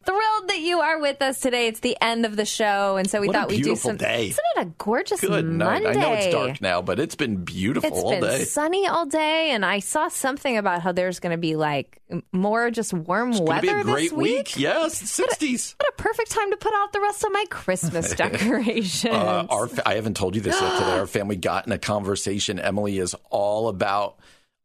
Thrilled 0.04 0.48
that 0.48 0.58
you 0.60 0.80
are 0.80 0.98
with 1.00 1.22
us 1.22 1.40
today. 1.40 1.68
It's 1.68 1.80
the 1.80 1.96
end 2.00 2.26
of 2.26 2.36
the 2.36 2.44
show, 2.44 2.96
and 2.96 3.08
so 3.08 3.20
we 3.20 3.28
What 3.28 3.36
thought 3.36 3.48
we'd 3.50 3.62
do 3.62 3.76
some. 3.76 3.96
day. 3.96 4.28
Isn't 4.28 4.38
it 4.56 4.62
a 4.62 4.64
gorgeous 4.78 5.20
Good 5.20 5.44
Monday? 5.46 5.84
night. 5.84 5.86
I 5.86 5.92
know 6.00 6.12
it's 6.14 6.32
dark 6.32 6.60
now, 6.60 6.82
but 6.82 6.98
it's 6.98 7.14
been 7.14 7.44
beautiful 7.44 7.88
It's 7.90 7.98
all 8.00 8.10
been 8.10 8.20
day. 8.20 8.44
sunny 8.44 8.86
all 8.86 9.06
day, 9.06 9.50
and 9.50 9.64
I 9.64 9.78
saw 9.78 10.08
something 10.08 10.56
about 10.56 10.82
how 10.82 10.92
there's 10.92 11.20
going 11.20 11.30
to 11.32 11.38
be 11.38 11.56
like 11.56 12.00
more 12.32 12.70
just 12.70 12.92
warm 12.92 13.30
It's 13.30 13.40
going 13.40 13.60
to 13.62 13.66
weather 13.68 13.76
be 13.84 13.90
a 13.90 13.92
great 13.94 14.10
this 14.10 14.12
week. 14.12 14.58
Yes, 14.58 15.02
60s. 15.02 15.74
What 15.78 15.88
a 15.88 16.02
perfect 16.02 16.30
time 16.30 16.50
to 16.50 16.56
put 16.56 16.72
out 16.74 16.92
the 16.92 17.00
rest 17.00 17.24
of 17.24 17.32
my 17.32 17.44
Christmas 17.50 18.12
decorations. 18.14 19.14
Uh, 19.14 19.46
our 19.48 19.68
I 19.86 19.94
haven't 19.94 20.16
told 20.16 20.34
you 20.34 20.40
this 20.40 20.60
yet 20.60 20.78
today. 20.78 20.90
Our 20.98 21.06
family 21.06 21.36
got 21.36 21.66
in 21.66 21.72
a 21.72 21.78
conversation. 21.78 22.58
Emily 22.58 22.98
is 22.98 23.14
all 23.30 23.68
about 23.68 24.16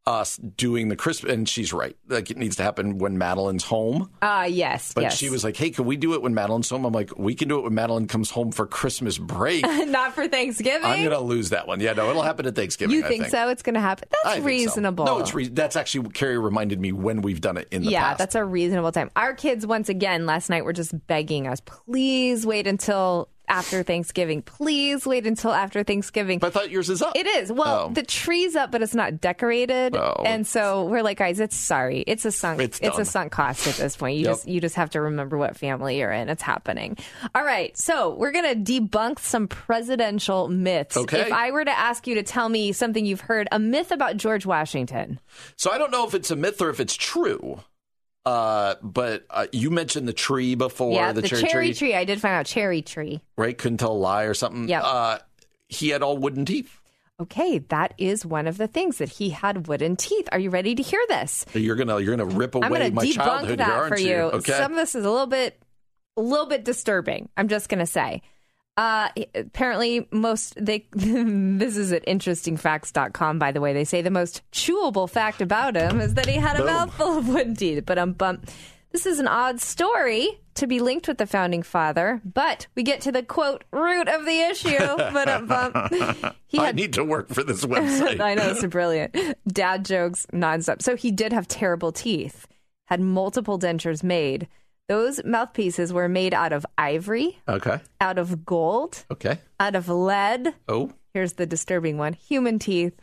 us 0.08 0.38
doing 0.38 0.88
the 0.88 0.96
Christmas, 0.96 1.34
and 1.34 1.48
she's 1.50 1.74
right. 1.74 1.96
Like 2.08 2.32
it 2.32 2.38
needs 2.38 2.56
to 2.56 2.64
happen 2.64 2.98
when 2.98 3.18
Madeline's 3.18 3.66
home. 3.66 4.10
Ah, 4.22 4.46
yes, 4.46 4.94
But 4.94 5.02
yes. 5.02 5.18
she 5.18 5.30
was 5.30 5.44
like, 5.44 5.58
"Hey, 5.58 5.70
can 5.70 5.86
we 5.86 5.98
do 5.98 6.14
it 6.14 6.22
when 6.22 6.34
Madeline's 6.34 6.70
home?" 6.70 6.86
I'm 6.86 6.94
like, 6.94 7.18
"We 7.18 7.36
can 7.36 7.50
do 7.50 7.60
it 7.60 7.64
when 7.64 7.74
Madeline 7.74 8.08
comes 8.08 8.32
home 8.32 8.52
for 8.52 8.66
Christmas 8.66 9.18
break." 9.18 9.66
not 9.88 10.14
for 10.14 10.28
Thanksgiving. 10.28 10.86
I'm 10.90 11.04
gonna 11.04 11.20
lose 11.20 11.50
that 11.50 11.68
one. 11.68 11.82
Yeah, 11.82 11.94
no, 11.94 12.10
it'll 12.10 12.22
happen 12.22 12.46
at 12.46 12.56
Thanksgiving. 12.56 12.96
you 12.96 13.04
I 13.04 13.08
think, 13.10 13.26
so? 13.28 13.50
It's 13.50 13.62
going 13.62 13.76
to 13.76 13.82
happen. 13.82 14.08
I 14.12 14.16
That's 14.24 14.34
think 14.36 14.44
so. 14.44 14.48
reasonable. 14.48 15.06
No, 15.06 15.20
it's 15.20 15.34
re- 15.34 15.50
that's 15.50 15.76
actually 15.76 16.10
Carrie 16.10 16.38
reminded 16.38 16.80
me 16.80 16.92
when 16.94 17.22
we've 17.22 17.42
done 17.42 17.58
it 17.58 17.68
in 17.72 17.84
the 17.84 17.90
yeah, 17.90 18.00
past. 18.02 18.12
Yeah, 18.14 18.18
that's 18.18 18.36
a 18.36 18.46
reasonable 18.46 18.92
time. 18.92 19.12
Our 19.16 19.34
kids, 19.34 19.68
once 19.68 19.90
again, 19.90 20.26
last 20.26 20.50
night 20.50 20.64
were 20.64 20.74
just 20.74 20.94
begging 21.08 21.48
us, 21.48 21.60
please 21.60 22.46
wait 22.46 22.66
until 22.68 23.30
after 23.48 23.84
Thanksgiving. 23.84 24.42
Please 24.42 25.06
wait 25.06 25.26
until 25.28 25.52
after 25.54 25.84
Thanksgiving. 25.84 26.40
But 26.40 26.48
I 26.48 26.50
thought 26.52 26.72
yours 26.72 26.90
is 26.90 27.02
up. 27.02 27.16
It 27.16 27.28
is. 27.28 27.52
Well, 27.52 27.88
Oh. 27.88 27.94
the 27.94 28.04
tree's 28.04 28.56
up, 28.56 28.72
but 28.72 28.82
it's 28.82 28.96
not 28.96 29.22
decorated, 29.22 29.96
Oh. 29.96 30.22
and 30.26 30.46
so 30.46 30.86
we're 30.86 31.02
like, 31.04 31.18
guys, 31.18 31.40
it's 31.40 31.56
sorry, 31.56 32.04
it's 32.08 32.26
a 32.26 32.32
sunk, 32.32 32.60
It's 32.62 32.80
a 32.82 33.06
sunk 33.06 33.32
cost 33.32 33.68
at 33.68 33.76
this 33.76 33.96
point. 33.96 34.18
You 34.18 34.26
Yep. 34.26 34.32
just 34.34 34.48
you 34.48 34.62
just 34.62 34.76
have 34.76 34.90
to 34.92 35.02
remember 35.02 35.38
what 35.38 35.56
family 35.58 36.00
you're 36.00 36.12
in. 36.12 36.30
It's 36.30 36.42
happening. 36.44 36.98
All 37.36 37.44
right, 37.44 37.78
so 37.78 38.16
we're 38.16 38.32
gonna 38.32 38.56
debunk 38.56 39.20
some 39.20 39.48
presidential 39.48 40.48
myths. 40.50 40.98
Okay. 40.98 41.22
If 41.22 41.32
I 41.32 41.52
were 41.52 41.64
to 41.66 41.78
ask 41.78 42.08
you 42.08 42.16
to 42.16 42.24
tell 42.24 42.50
me 42.50 42.72
something 42.74 43.06
you've 43.06 43.22
heard, 43.22 43.48
a 43.52 43.60
myth 43.60 43.92
about 43.92 44.18
George 44.18 44.46
Washington. 44.46 45.20
So 45.56 45.72
I 45.72 45.78
don't 45.78 45.92
know 45.92 46.06
if 46.06 46.14
it's 46.14 46.32
a 46.32 46.36
myth 46.36 46.62
or 46.62 46.70
if 46.70 46.80
it's 46.80 46.96
true. 46.96 47.60
Uh, 48.28 48.76
but 48.82 49.26
uh, 49.30 49.48
you 49.54 49.72
mentioned 49.72 50.06
the 50.08 50.14
tree 50.14 50.56
before, 50.56 50.94
yeah, 50.94 51.14
the, 51.14 51.22
the, 51.22 51.28
cherry, 51.30 51.42
cherry 51.44 51.66
tree, 51.68 51.74
tree. 51.74 51.96
I 51.96 52.04
did 52.04 52.20
find 52.20 52.34
out 52.34 52.46
cherry 52.46 52.82
tree. 52.82 53.22
right? 53.38 53.58
Couldn't 53.58 53.78
tell 53.78 53.94
a 53.94 53.94
lie 53.94 54.24
or 54.24 54.34
something. 54.34 54.68
Yep. 54.68 54.84
Uh, 54.84 55.20
he 55.70 55.90
had 55.90 56.04
all 56.04 56.18
wooden 56.18 56.44
teeth. 56.44 56.82
Okay, 57.22 57.60
that 57.70 57.94
is 57.98 58.26
one 58.26 58.46
of 58.46 58.58
the 58.58 58.68
things 58.68 58.98
that 58.98 59.10
he 59.10 59.30
had 59.30 59.68
wooden 59.68 59.96
teeth. 59.96 60.28
Are 60.32 60.40
you 60.40 60.50
ready 60.50 60.76
to 60.76 60.84
hear 60.84 61.00
this? 61.08 61.46
You're 61.54 61.76
gonna 61.76 62.00
you're 62.00 62.16
gonna 62.16 62.36
rip 62.38 62.54
away 62.54 62.68
to 62.68 62.92
my 62.92 63.06
debunk 63.06 63.14
childhood 63.14 63.60
that 63.60 63.66
here, 63.66 63.76
aren't 63.76 63.96
for 63.96 64.00
you. 64.00 64.16
Okay. 64.16 64.52
Some 64.52 64.74
of 64.74 64.78
this 64.78 64.94
is 64.94 65.04
a 65.04 65.10
little 65.10 65.26
bit, 65.26 65.60
a 66.18 66.22
little 66.22 66.46
bit 66.46 66.64
disturbing. 66.64 67.30
I'm 67.38 67.48
just 67.48 67.70
going 67.70 67.80
to 67.80 67.88
say. 67.88 68.22
Uh, 68.78 69.10
apparently, 69.34 70.08
most 70.12 70.54
they. 70.64 70.88
this 70.92 71.76
is 71.76 71.92
at 71.92 72.06
interestingfacts.com. 72.06 73.40
By 73.40 73.52
the 73.52 73.60
way, 73.60 73.74
they 73.74 73.84
say 73.84 74.04
the 74.04 74.12
most 74.12 74.44
chewable 74.52 75.10
fact 75.10 75.42
about 75.42 75.76
him 75.76 76.00
is 76.00 76.14
that 76.14 76.28
he 76.28 76.36
had 76.36 76.56
a 76.56 76.60
Boom. 76.60 76.68
mouthful 76.68 77.18
of 77.18 77.28
wooden 77.28 77.56
teeth. 77.56 77.84
But 77.86 77.98
um, 77.98 78.14
bump. 78.14 78.50
This 78.92 79.06
is 79.06 79.20
an 79.20 79.28
odd 79.28 79.60
story 79.60 80.40
to 80.56 80.66
be 80.66 80.80
linked 80.80 81.08
with 81.08 81.18
the 81.18 81.28
founding 81.28 81.62
father, 81.62 82.22
but 82.24 82.68
we 82.74 82.84
get 82.84 83.02
to 83.02 83.12
the 83.12 83.22
quote 83.22 83.64
root 83.72 84.08
of 84.08 84.26
the 84.26 84.40
issue. 84.42 84.78
but 84.98 85.28
um, 85.28 85.48
bump. 85.48 85.76
He 86.50 86.60
I 86.60 86.68
had 86.68 86.78
need 86.78 86.94
to 86.94 87.04
work 87.04 87.28
for 87.28 87.44
this 87.44 87.66
website. 87.66 88.22
I 88.22 88.34
know 88.34 88.52
it's 88.52 88.66
brilliant. 88.66 89.14
Dad 89.46 89.84
jokes 89.84 90.26
nonstop. 90.32 90.82
So 90.82 90.96
he 90.96 91.12
did 91.12 91.34
have 91.34 91.46
terrible 91.46 91.92
teeth. 91.92 92.48
Had 92.86 93.02
multiple 93.02 93.60
dentures 93.60 94.02
made. 94.02 94.48
Those 94.88 95.24
mouthpieces 95.26 95.92
were 95.92 96.08
made 96.08 96.34
out 96.34 96.54
of 96.54 96.66
ivory, 96.78 97.40
okay. 97.48 97.80
out 98.00 98.18
of 98.18 98.46
gold, 98.46 99.04
Okay. 99.12 99.40
out 99.60 99.76
of 99.76 99.90
lead. 99.90 100.54
Oh, 100.68 100.92
Here's 101.14 101.34
the 101.34 101.46
disturbing 101.46 101.98
one: 101.98 102.14
human 102.14 102.60
teeth. 102.60 102.94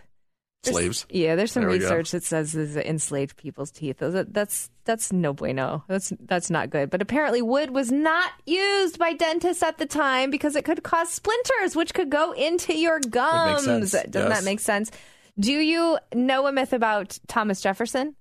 There's- 0.62 0.76
slaves. 0.78 1.06
Yeah, 1.10 1.34
there's 1.34 1.52
some 1.52 1.62
There 1.64 1.70
we 1.70 1.78
go. 1.78 1.84
research 1.84 2.12
that 2.12 2.22
says 2.24 2.52
this 2.52 2.70
is 2.70 2.76
enslaved 2.76 3.36
people's 3.36 3.70
teeth. 3.70 3.98
Those 3.98 4.14
are- 4.14 4.24
That's 4.24 4.70
that's 4.86 5.12
no 5.12 5.34
bueno. 5.34 5.84
That's 5.88 6.10
that's 6.20 6.48
not 6.48 6.70
good. 6.70 6.88
But 6.88 7.02
apparently, 7.02 7.42
wood 7.42 7.70
was 7.70 7.92
not 7.92 8.30
used 8.46 8.98
by 8.98 9.12
dentists 9.12 9.62
at 9.62 9.76
the 9.76 9.84
time 9.84 10.30
because 10.30 10.56
it 10.56 10.64
could 10.64 10.82
cause 10.82 11.10
splinters, 11.10 11.76
which 11.76 11.92
could 11.92 12.08
go 12.08 12.32
into 12.32 12.74
your 12.74 12.98
gums. 13.00 13.64
sense. 13.64 13.90
Doesn't 13.92 14.14
Yes. 14.14 14.38
that 14.40 14.44
make 14.44 14.60
sense? 14.60 14.90
Do 15.38 15.52
you 15.52 15.98
know 16.14 16.46
a 16.46 16.52
myth 16.52 16.72
about 16.72 17.18
Thomas 17.28 17.60
Jefferson? 17.60 18.14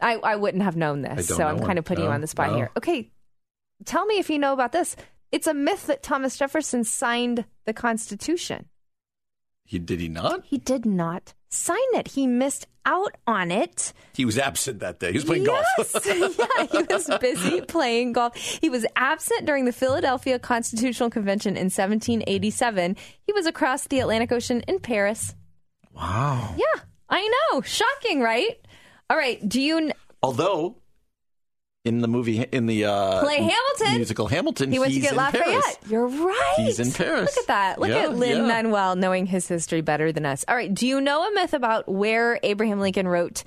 I 0.00 0.16
I 0.16 0.36
wouldn't 0.36 0.62
have 0.62 0.76
known 0.76 1.02
this, 1.02 1.28
so 1.28 1.38
know 1.38 1.46
I'm 1.46 1.60
kind 1.60 1.78
of 1.78 1.84
putting 1.84 2.04
you 2.04 2.10
on 2.10 2.20
the 2.20 2.26
spot 2.26 2.50
no. 2.50 2.56
here. 2.56 2.70
Okay, 2.76 3.10
tell 3.84 4.06
me 4.06 4.18
if 4.18 4.30
you 4.30 4.38
know 4.38 4.52
about 4.52 4.72
this. 4.72 4.96
It's 5.32 5.46
a 5.46 5.54
myth 5.54 5.86
that 5.86 6.02
Thomas 6.02 6.36
Jefferson 6.36 6.82
signed 6.82 7.44
the 7.64 7.72
Constitution. 7.72 8.66
He 9.64 9.78
did 9.78 10.00
he 10.00 10.08
not? 10.08 10.44
He 10.44 10.58
did 10.58 10.84
not 10.84 11.34
sign 11.48 11.78
it. 11.94 12.08
He 12.08 12.26
missed 12.26 12.66
out 12.84 13.16
on 13.26 13.50
it. 13.50 13.92
He 14.14 14.24
was 14.24 14.38
absent 14.38 14.80
that 14.80 14.98
day. 14.98 15.12
He 15.12 15.18
was 15.18 15.24
playing 15.24 15.44
yes. 15.44 15.92
golf. 15.92 16.06
yeah, 16.06 16.66
he 16.66 16.82
was 16.82 17.10
busy 17.20 17.60
playing 17.68 18.12
golf. 18.12 18.36
He 18.36 18.68
was 18.68 18.86
absent 18.96 19.46
during 19.46 19.66
the 19.66 19.72
Philadelphia 19.72 20.38
Constitutional 20.38 21.10
Convention 21.10 21.56
in 21.56 21.66
1787. 21.66 22.96
He 23.26 23.32
was 23.32 23.46
across 23.46 23.86
the 23.86 24.00
Atlantic 24.00 24.32
Ocean 24.32 24.62
in 24.66 24.80
Paris. 24.80 25.34
wow. 25.94 26.54
Yeah, 26.56 26.82
I 27.08 27.28
know. 27.52 27.60
Shocking, 27.60 28.20
right? 28.20 28.58
All 29.10 29.16
right. 29.16 29.46
Do 29.46 29.60
you 29.60 29.76
kn- 29.78 29.92
Although 30.22 30.76
in 31.84 32.00
the 32.00 32.08
movie 32.08 32.40
in 32.40 32.66
the 32.66 32.84
uh, 32.84 33.20
play 33.22 33.36
Hamilton? 33.38 33.96
musical 33.96 34.28
Hamilton, 34.28 34.70
He 34.70 34.78
went 34.78 34.94
to 34.94 35.00
get 35.00 35.16
Lafayette. 35.16 35.44
Paris. 35.46 35.78
You're 35.88 36.06
right. 36.06 36.54
He's 36.58 36.78
in 36.78 36.92
Paris. 36.92 37.34
Look 37.34 37.42
at 37.42 37.46
that. 37.48 37.80
Look 37.80 37.88
Yeah, 37.90 38.04
at 38.04 38.14
Lin 38.16 38.38
yeah. 38.38 38.46
Manuel 38.46 38.96
knowing 38.96 39.26
his 39.26 39.48
history 39.48 39.80
better 39.80 40.12
than 40.12 40.24
us. 40.24 40.44
All 40.46 40.54
right. 40.54 40.72
Do 40.72 40.86
you 40.86 41.00
know 41.00 41.26
a 41.28 41.32
myth 41.34 41.52
about 41.54 41.88
where 41.88 42.38
Abraham 42.42 42.80
Lincoln 42.80 43.08
wrote, 43.08 43.42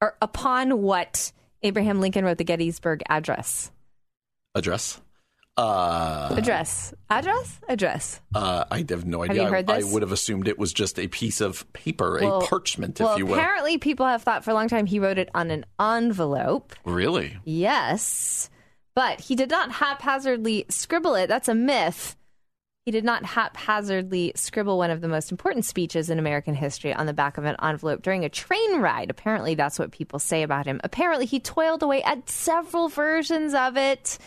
or 0.00 0.16
upon 0.22 0.80
what 0.82 1.32
Abraham 1.62 2.00
Lincoln 2.00 2.24
wrote 2.24 2.38
the 2.38 2.44
Gettysburg 2.44 3.02
Address? 3.08 3.70
Address. 4.54 5.00
Uh, 5.56 6.34
Address. 6.36 6.92
Address? 7.10 7.60
Address. 7.68 8.20
uh, 8.34 8.64
I 8.70 8.84
have 8.88 9.04
no 9.04 9.22
idea. 9.22 9.44
you 9.44 9.48
heard 9.48 9.70
I, 9.70 9.78
I 9.78 9.82
would 9.84 10.02
have 10.02 10.10
assumed 10.10 10.48
it 10.48 10.58
was 10.58 10.72
just 10.72 10.98
a 10.98 11.06
piece 11.06 11.40
of 11.40 11.70
paper, 11.72 12.18
Well- 12.20 12.40
a 12.42 12.46
parchment, 12.46 13.00
if 13.00 13.04
well, 13.06 13.18
you 13.18 13.26
will. 13.26 13.34
apparently 13.34 13.78
people 13.78 14.04
have 14.06 14.22
thought 14.22 14.44
for 14.44 14.50
a 14.50 14.54
long 14.54 14.68
time 14.68 14.86
he 14.86 14.98
wrote 14.98 15.18
it 15.18 15.30
on 15.34 15.50
an 15.52 15.64
envelope. 15.80 16.74
Really? 16.84 17.36
Yes. 17.44 18.50
But 18.96 19.20
he 19.20 19.36
did 19.36 19.50
not 19.50 19.70
haphazardly 19.72 20.66
scribble 20.68 21.14
it. 21.14 21.28
That's 21.28 21.48
a 21.48 21.54
myth. 21.54 22.16
He 22.84 22.90
did 22.90 23.04
not 23.04 23.24
haphazardly 23.24 24.32
scribble 24.34 24.76
one 24.76 24.90
of 24.90 25.00
the 25.00 25.08
most 25.08 25.30
important 25.30 25.64
speeches 25.64 26.10
in 26.10 26.18
American 26.18 26.54
history 26.54 26.92
on 26.92 27.06
the 27.06 27.14
back 27.14 27.38
of 27.38 27.44
an 27.44 27.56
envelope 27.62 28.02
during 28.02 28.24
a 28.24 28.28
train 28.28 28.80
ride. 28.80 29.08
Apparently, 29.08 29.54
that's 29.54 29.78
what 29.78 29.90
people 29.90 30.18
say 30.18 30.42
about 30.42 30.66
him. 30.66 30.80
Apparently, 30.84 31.24
he 31.26 31.40
toiled 31.40 31.82
away 31.82 32.02
at 32.02 32.28
several 32.28 32.88
versions 32.88 33.54
of 33.54 33.76
it. 33.76 34.18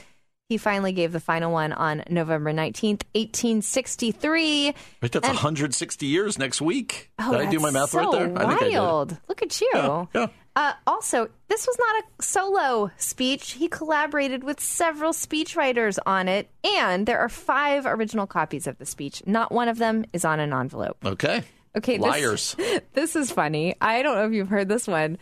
He 0.50 0.56
finally 0.58 0.94
gave 0.94 1.12
the 1.12 1.20
final 1.20 1.52
one 1.52 1.74
on 1.74 2.04
November 2.10 2.54
19th, 2.54 3.04
1863. 3.14 4.68
Right, 5.02 5.12
that's 5.12 5.28
160 5.28 6.06
years 6.06 6.40
next 6.40 6.62
week. 6.62 7.12
Oh, 7.20 7.34
did 7.34 7.42
I 7.42 7.52
do 7.52 7.60
my 7.60 7.70
math 7.70 7.90
so 7.90 8.00
right 8.00 8.12
there? 8.14 8.38
I 8.38 8.48
think 8.52 8.62
I 8.62 8.70
did. 8.70 8.78
Wild. 8.80 9.18
Look 9.28 9.42
at 9.42 9.60
you. 9.60 9.70
Yeah, 9.74 10.06
yeah. 10.16 10.28
Uh, 10.56 10.72
also, 10.88 11.28
this 11.50 11.68
was 11.68 11.78
not 11.78 11.96
a 12.02 12.24
solo 12.24 12.92
speech. 12.96 13.52
He 13.52 13.68
collaborated 13.68 14.46
with 14.46 14.62
several 14.62 15.12
speechwriters 15.12 16.00
on 16.06 16.30
it, 16.30 16.50
and 16.64 17.06
there 17.06 17.20
are 17.20 17.30
five 17.30 17.86
original 17.86 18.26
copies 18.26 18.68
of 18.68 18.78
the 18.78 18.86
speech. 18.86 19.22
Not 19.26 19.52
one 19.52 19.68
of 19.68 19.78
them 19.80 20.06
is 20.14 20.24
on 20.24 20.40
an 20.40 20.54
envelope. 20.54 20.98
Okay. 21.06 21.44
Okay, 21.76 21.98
this- 21.98 22.06
Liars. 22.06 22.56
This, 22.94 23.18
is 23.18 23.32
funny. 23.32 23.76
I 23.82 24.02
don't 24.02 24.16
know 24.16 24.26
if 24.26 24.32
you've 24.34 24.48
heard 24.48 24.70
this 24.70 24.88
one. 24.88 25.18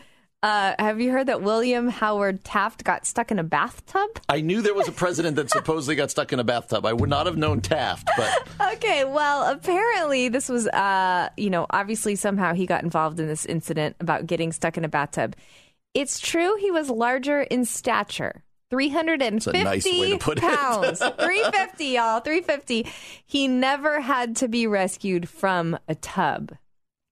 Uh, 0.46 0.76
have 0.78 1.02
you 1.02 1.12
heard 1.12 1.26
that 1.26 1.42
William 1.42 1.88
Howard 1.88 2.44
Taft 2.44 2.84
got 2.84 3.08
stuck 3.08 3.32
in 3.32 3.40
a 3.40 3.44
bathtub? 3.44 4.12
I 4.30 4.42
knew 4.42 4.62
there 4.62 4.76
was 4.76 4.88
a 4.88 4.92
president 4.92 5.38
that 5.38 5.50
supposedly 5.50 5.96
got 5.96 6.12
stuck 6.12 6.32
in 6.34 6.40
a 6.40 6.44
bathtub. 6.44 6.86
I 6.86 6.94
would 6.94 7.10
not 7.10 7.26
have 7.26 7.36
known 7.36 7.62
Taft, 7.62 8.08
but 8.16 8.48
Okay, 8.76 9.06
well, 9.06 9.52
apparently 9.52 10.30
this 10.30 10.48
was, 10.48 10.68
uh, 10.68 11.30
you 11.36 11.50
know, 11.50 11.66
obviously 11.72 12.16
somehow 12.16 12.54
he 12.54 12.68
got 12.68 12.84
involved 12.84 13.20
in 13.20 13.28
this 13.28 13.48
incident 13.48 13.96
about 14.00 14.28
getting 14.28 14.52
stuck 14.52 14.78
in 14.78 14.86
a 14.86 14.88
bathtub. 14.88 15.36
It's 15.96 16.20
true 16.20 16.56
he 16.58 16.70
was 16.70 16.92
larger 16.92 17.42
in 17.42 17.66
stature. 17.66 18.44
350 18.70 19.60
a 19.60 19.64
nice 19.64 19.84
way 19.84 20.12
to 20.12 20.18
put 20.20 20.38
it. 20.38 20.42
pounds. 20.42 21.00
350, 21.00 21.86
y'all. 21.86 22.20
350. 22.20 22.88
He 23.26 23.48
never 23.48 24.00
had 24.00 24.36
to 24.36 24.48
be 24.48 24.68
rescued 24.68 25.28
from 25.28 25.80
a 25.88 25.96
tub. 25.96 26.52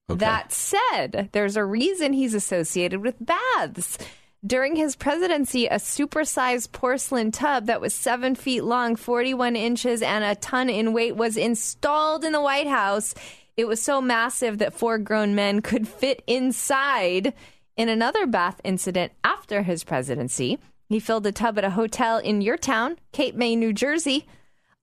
That 0.09 0.51
said, 0.51 1.29
there's 1.31 1.55
a 1.55 1.63
reason 1.63 2.13
he's 2.13 2.33
associated 2.33 3.01
with 3.01 3.15
baths. 3.19 3.97
During 4.45 4.75
his 4.75 4.97
presidency, 4.97 5.67
a 5.67 5.75
supersized 5.75 6.73
porcelain 6.73 7.31
tub 7.31 7.67
that 7.67 7.79
was 7.79 7.93
seven 7.93 8.35
feet 8.35 8.65
long, 8.65 8.97
41 8.97 9.55
inches, 9.55 10.01
and 10.01 10.25
a 10.25 10.35
ton 10.35 10.69
in 10.69 10.91
weight 10.91 11.15
was 11.15 11.37
installed 11.37 12.25
in 12.25 12.33
the 12.33 12.41
White 12.41 12.67
House. 12.67 13.15
It 13.55 13.65
was 13.65 13.81
so 13.81 14.01
massive 14.01 14.57
that 14.57 14.73
four 14.73 14.97
grown 14.97 15.35
men 15.35 15.61
could 15.61 15.87
fit 15.87 16.21
inside. 16.27 17.33
In 17.77 17.87
another 17.87 18.27
bath 18.27 18.59
incident 18.65 19.13
after 19.23 19.63
his 19.63 19.85
presidency, 19.85 20.59
he 20.89 20.99
filled 20.99 21.25
a 21.25 21.31
tub 21.31 21.57
at 21.57 21.63
a 21.63 21.69
hotel 21.69 22.17
in 22.17 22.41
your 22.41 22.57
town, 22.57 22.97
Cape 23.13 23.35
May, 23.35 23.55
New 23.55 23.71
Jersey 23.71 24.27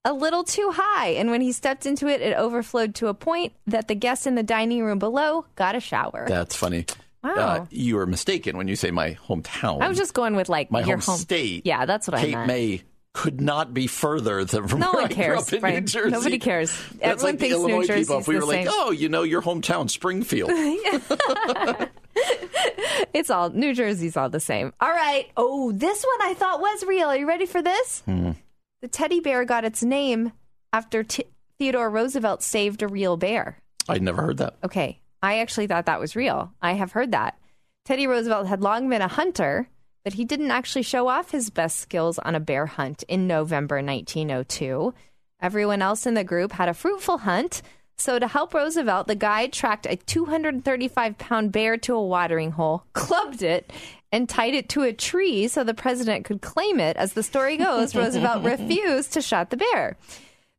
a 0.05 0.13
little 0.13 0.45
too 0.45 0.71
high. 0.75 1.09
And 1.09 1.31
when 1.31 1.41
he 1.41 1.53
stepped 1.53 1.87
into 1.87 2.07
it, 2.09 2.21
it 2.21 2.37
overflowed 2.37 2.95
to 2.97 3.09
a 3.09 3.15
point 3.15 3.53
that 3.67 3.89
the 3.89 3.95
guests 3.95 4.27
in 4.27 4.35
the 4.35 4.43
dining 4.43 4.83
room 4.85 4.99
below 4.99 5.47
got 5.57 5.75
a 5.75 5.81
shower. 5.81 6.25
that's 6.29 6.57
funny. 6.57 6.87
Wow. 7.23 7.35
Uh, 7.35 7.67
you 7.71 7.99
are 7.99 8.07
mistaken 8.07 8.57
when 8.57 8.67
you 8.67 8.77
say 8.77 8.91
my 8.91 9.11
hometown. 9.29 9.83
I 9.83 9.89
was 9.89 9.99
just 9.99 10.15
going 10.15 10.37
with 10.37 10.49
like 10.49 10.71
my 10.71 10.81
your 10.81 10.97
home, 10.97 11.01
home 11.01 11.19
state. 11.19 11.67
Yeah, 11.67 11.85
that's 11.85 12.09
what 12.09 12.15
I 12.17 12.23
Cape 12.23 12.35
meant. 12.35 12.47
May 12.47 12.83
could 13.13 13.41
not 13.43 13.75
be 13.75 13.87
further 13.89 14.43
than 14.45 14.69
from 14.69 14.79
No 14.81 14.93
where 14.93 15.03
one 15.03 15.05
I 15.05 15.09
grew 15.09 15.17
cares, 15.17 15.49
up 15.49 15.53
in 15.53 15.61
Brian. 15.61 15.75
New 15.81 15.87
Jersey. 15.87 16.11
Nobody 16.11 16.39
cares. 16.39 16.71
That's 16.71 17.23
Everyone 17.23 17.25
like 17.25 17.35
the 17.35 17.49
thinks 17.49 17.57
New 17.59 17.69
Illinois 17.69 17.95
people. 17.95 18.19
If 18.21 18.29
we 18.29 18.35
the 18.37 18.41
were 18.41 18.47
like, 18.47 18.67
same. 18.67 18.69
oh, 18.71 18.91
you 18.93 19.09
know, 19.11 19.23
your 19.25 19.43
hometown, 19.43 19.91
Springfield. 19.91 20.51
It's 23.13 23.31
all 23.31 23.51
New 23.51 23.75
Jersey's 23.75 24.17
all 24.17 24.29
the 24.31 24.41
same. 24.41 24.73
All 24.81 24.91
right. 24.91 25.27
Oh, 25.37 25.73
this 25.73 26.05
one 26.05 26.31
I 26.31 26.35
thought 26.35 26.61
was 26.61 26.85
real. 26.85 27.09
Are 27.09 27.17
you 27.17 27.27
ready 27.27 27.47
for 27.47 27.61
this? 27.63 28.03
Hmm. 28.05 28.33
The 28.83 28.89
teddy 28.89 29.21
bear 29.21 29.45
got 29.45 29.65
its 29.65 29.83
name 29.83 30.33
after 30.73 31.03
T- 31.03 31.25
Theodore 31.59 31.91
Roosevelt 31.91 32.43
saved 32.43 32.83
a 32.83 32.89
real 32.89 33.17
bear. 33.17 33.59
I'd 33.89 34.03
never 34.03 34.23
heard 34.23 34.39
that. 34.39 34.57
Okay. 34.65 35.01
I 35.23 35.39
actually 35.39 35.67
thought 35.67 35.87
that 35.87 36.01
was 36.01 36.17
real. 36.17 36.53
I 36.63 36.73
have 36.73 36.93
heard 36.93 37.13
that. 37.13 37.39
Teddy 37.85 38.07
Roosevelt 38.07 38.47
had 38.47 38.63
long 38.63 38.89
been 38.89 39.03
a 39.03 39.09
hunter, 39.09 39.69
but 40.03 40.15
he 40.15 40.25
didn't 40.25 40.51
actually 40.51 40.83
show 40.83 41.09
off 41.09 41.31
his 41.31 41.51
best 41.51 41.79
skills 41.79 42.19
on 42.21 42.35
a 42.35 42.41
bear 42.41 42.67
hunt 42.67 43.03
in 43.09 43.27
November 43.27 43.83
1902. 43.83 44.95
Everyone 45.43 45.83
else 45.83 46.07
in 46.07 46.15
the 46.15 46.25
group 46.25 46.53
had 46.53 46.69
a 46.69 46.75
fruitful 46.75 47.19
hunt. 47.19 47.61
So, 48.01 48.19
to 48.19 48.27
help 48.27 48.55
Roosevelt, 48.55 49.09
the 49.09 49.15
guide 49.15 49.53
tracked 49.53 49.87
a 49.87 49.95
235 49.95 51.19
pound 51.19 51.53
bear 51.53 51.77
to 51.77 51.95
a 51.95 52.03
watering 52.03 52.53
hole, 52.53 52.85
clubbed 52.95 53.43
it, 53.43 53.71
and 54.11 54.27
tied 54.27 54.55
it 54.55 54.71
to 54.71 54.85
a 54.85 54.93
tree 54.95 55.49
so 55.49 55.65
the 55.65 55.75
president 55.75 56.25
could 56.25 56.41
claim 56.41 56.81
it. 56.81 56.97
As 56.97 57.13
the 57.13 57.23
story 57.23 57.59
goes, 57.59 57.95
Roosevelt 57.95 58.43
refused 58.59 59.13
to 59.13 59.21
shot 59.21 59.51
the 59.51 59.59
bear. 59.59 59.99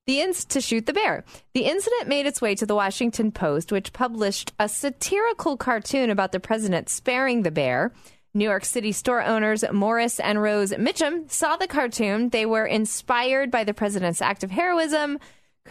The 0.05 0.17
inc- 0.17 0.49
to 0.49 0.61
shoot 0.61 0.85
the 0.85 0.93
bear. 0.93 1.23
The 1.55 1.65
incident 1.65 2.07
made 2.07 2.27
its 2.27 2.41
way 2.41 2.53
to 2.53 2.65
the 2.67 2.75
Washington 2.75 3.31
Post, 3.31 3.71
which 3.71 3.91
published 3.91 4.53
a 4.59 4.69
satirical 4.69 5.57
cartoon 5.57 6.11
about 6.11 6.33
the 6.33 6.39
president 6.39 6.89
sparing 6.89 7.41
the 7.41 7.49
bear. 7.49 7.91
New 8.35 8.45
York 8.45 8.65
City 8.65 8.91
store 8.91 9.23
owners 9.23 9.63
Morris 9.73 10.19
and 10.19 10.43
Rose 10.43 10.73
Michtom 10.73 11.29
saw 11.29 11.55
the 11.55 11.67
cartoon. 11.67 12.29
They 12.29 12.45
were 12.45 12.67
inspired 12.67 13.49
by 13.49 13.63
the 13.63 13.73
president's 13.73 14.21
act 14.21 14.43
of 14.43 14.51
heroism, 14.51 15.17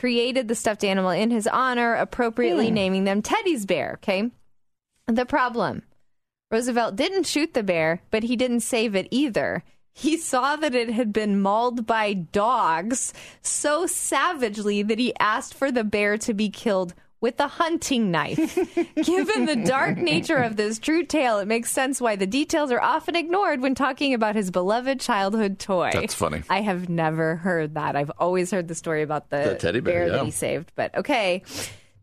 created 0.00 0.48
the 0.48 0.54
stuffed 0.54 0.82
animal 0.82 1.10
in 1.10 1.30
his 1.30 1.46
honor, 1.46 1.94
appropriately 1.94 2.68
hmm. 2.68 2.74
naming 2.74 3.04
them 3.04 3.20
Teddy's 3.20 3.66
bear. 3.66 3.98
Okay. 4.02 4.30
The 5.06 5.26
problem 5.26 5.82
Roosevelt 6.50 6.96
didn't 6.96 7.26
shoot 7.26 7.52
the 7.52 7.62
bear, 7.62 8.02
but 8.10 8.22
he 8.22 8.34
didn't 8.34 8.60
save 8.60 8.96
it 8.96 9.08
either. 9.10 9.62
He 9.92 10.16
saw 10.16 10.56
that 10.56 10.74
it 10.74 10.90
had 10.90 11.12
been 11.12 11.40
mauled 11.40 11.86
by 11.86 12.14
dogs 12.14 13.12
so 13.42 13.86
savagely 13.86 14.82
that 14.82 14.98
he 14.98 15.12
asked 15.18 15.52
for 15.52 15.70
the 15.70 15.84
bear 15.84 16.16
to 16.18 16.32
be 16.32 16.48
killed 16.48 16.94
with 17.20 17.38
a 17.40 17.46
hunting 17.48 18.10
knife. 18.10 18.36
Given 18.94 19.46
the 19.46 19.62
dark 19.66 19.98
nature 19.98 20.36
of 20.38 20.56
this 20.56 20.78
true 20.78 21.04
tale, 21.04 21.38
it 21.38 21.46
makes 21.48 21.70
sense 21.70 22.00
why 22.00 22.16
the 22.16 22.26
details 22.26 22.70
are 22.70 22.80
often 22.80 23.14
ignored 23.16 23.60
when 23.60 23.74
talking 23.74 24.14
about 24.14 24.34
his 24.36 24.50
beloved 24.50 25.00
childhood 25.00 25.58
toy. 25.58 25.90
That's 25.92 26.14
funny. 26.14 26.42
I 26.48 26.62
have 26.62 26.88
never 26.88 27.36
heard 27.36 27.74
that. 27.74 27.96
I've 27.96 28.10
always 28.18 28.50
heard 28.50 28.68
the 28.68 28.74
story 28.74 29.02
about 29.02 29.30
the, 29.30 29.42
The 29.50 29.54
teddy 29.56 29.80
bear, 29.80 30.08
that 30.10 30.16
yeah. 30.16 30.24
he 30.24 30.30
saved. 30.30 30.72
But 30.74 30.94
okay. 30.96 31.42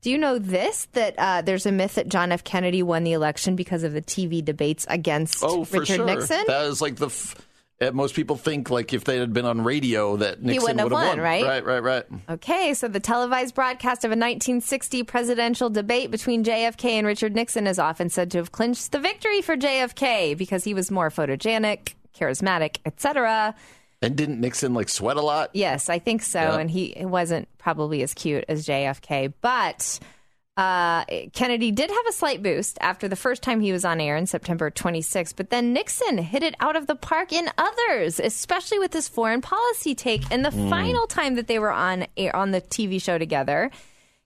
Do 0.02 0.12
you 0.12 0.20
know 0.20 0.38
this? 0.38 0.88
That 0.94 1.16
uh, 1.18 1.42
there's 1.42 1.66
a 1.66 1.72
myth 1.72 1.96
that 1.96 2.08
John 2.08 2.32
F. 2.32 2.44
Kennedy 2.44 2.84
won 2.84 3.04
the 3.04 3.14
election 3.14 3.56
because 3.56 3.84
of 3.84 3.94
the 3.94 4.02
TV 4.02 4.46
debates 4.46 4.86
against 4.90 5.44
Oh, 5.44 5.66
Richard 5.72 5.88
sure. 5.88 6.06
Nixon? 6.06 6.44
That 6.48 6.66
is 6.66 6.82
like 6.82 6.96
the. 6.98 7.08
F- 7.08 7.36
Eh, 7.80 7.92
most 7.92 8.16
people 8.16 8.36
think 8.36 8.72
like 8.72 8.92
if 8.92 9.04
they 9.04 9.20
had 9.20 9.34
been 9.34 9.46
on 9.46 9.64
radio 9.64 10.18
that 10.18 10.42
Nixon 10.42 10.80
have 10.80 10.90
would 10.90 10.98
have 10.98 11.10
won, 11.10 11.20
right? 11.20 11.44
Right, 11.44 11.64
right, 11.64 11.84
right. 11.84 12.06
Okay, 12.28 12.74
so 12.74 12.88
the 12.88 13.00
televised 13.00 13.54
broadcast 13.54 14.04
of 14.04 14.10
a 14.10 14.18
1960 14.18 15.04
presidential 15.04 15.70
debate 15.70 16.10
between 16.10 16.44
JFK 16.44 16.92
and 16.92 17.06
Richard 17.06 17.36
Nixon 17.36 17.68
is 17.68 17.78
often 17.78 18.10
said 18.10 18.32
to 18.32 18.40
have 18.40 18.52
clinched 18.52 18.92
the 18.92 19.00
victory 19.00 19.44
for 19.44 19.56
JFK 19.56 20.36
because 20.36 20.64
he 20.64 20.74
was 20.74 20.90
more 20.90 21.12
photogenic, 21.12 21.94
charismatic, 22.20 22.78
etc. 22.84 23.54
And 24.02 24.16
didn't 24.16 24.42
Nixon 24.42 24.74
like 24.74 24.90
sweat 24.90 25.18
a 25.18 25.22
lot? 25.22 25.52
Yes, 25.54 25.88
I 25.88 26.00
think 26.00 26.24
so. 26.24 26.40
Yeah. 26.40 26.58
And 26.58 26.72
he 26.72 26.96
wasn't 26.98 27.48
probably 27.60 28.02
as 28.02 28.16
cute 28.16 28.46
as 28.50 28.66
JFK, 28.66 29.34
but 29.42 30.00
uh, 30.58 31.06
Kennedy 31.34 31.72
did 31.72 31.92
have 31.92 32.08
a 32.10 32.12
slight 32.12 32.42
boost 32.42 32.80
after 32.82 33.08
the 33.08 33.16
first 33.16 33.44
time 33.44 33.62
he 33.62 33.72
was 33.72 33.86
on 33.86 34.02
air 34.02 34.18
in 34.18 34.26
September 34.26 34.72
26. 34.72 35.34
But 35.34 35.52
then 35.52 35.72
Nixon 35.72 36.18
hit 36.18 36.42
it 36.42 36.56
out 36.60 36.76
of 36.76 36.88
the 36.88 36.96
park 36.96 37.32
in 37.32 37.48
others, 37.60 38.20
especially 38.20 38.80
with 38.80 38.92
his 38.92 39.08
foreign 39.08 39.42
policy 39.42 39.94
take. 39.94 40.24
And 40.32 40.44
the 40.44 40.52
final 40.52 41.06
time 41.06 41.36
that 41.36 41.46
they 41.46 41.60
were 41.60 41.72
on 41.72 42.08
air, 42.18 42.36
on 42.36 42.52
the 42.52 42.62
TV 42.62 43.00
show 43.00 43.20
together, 43.20 43.70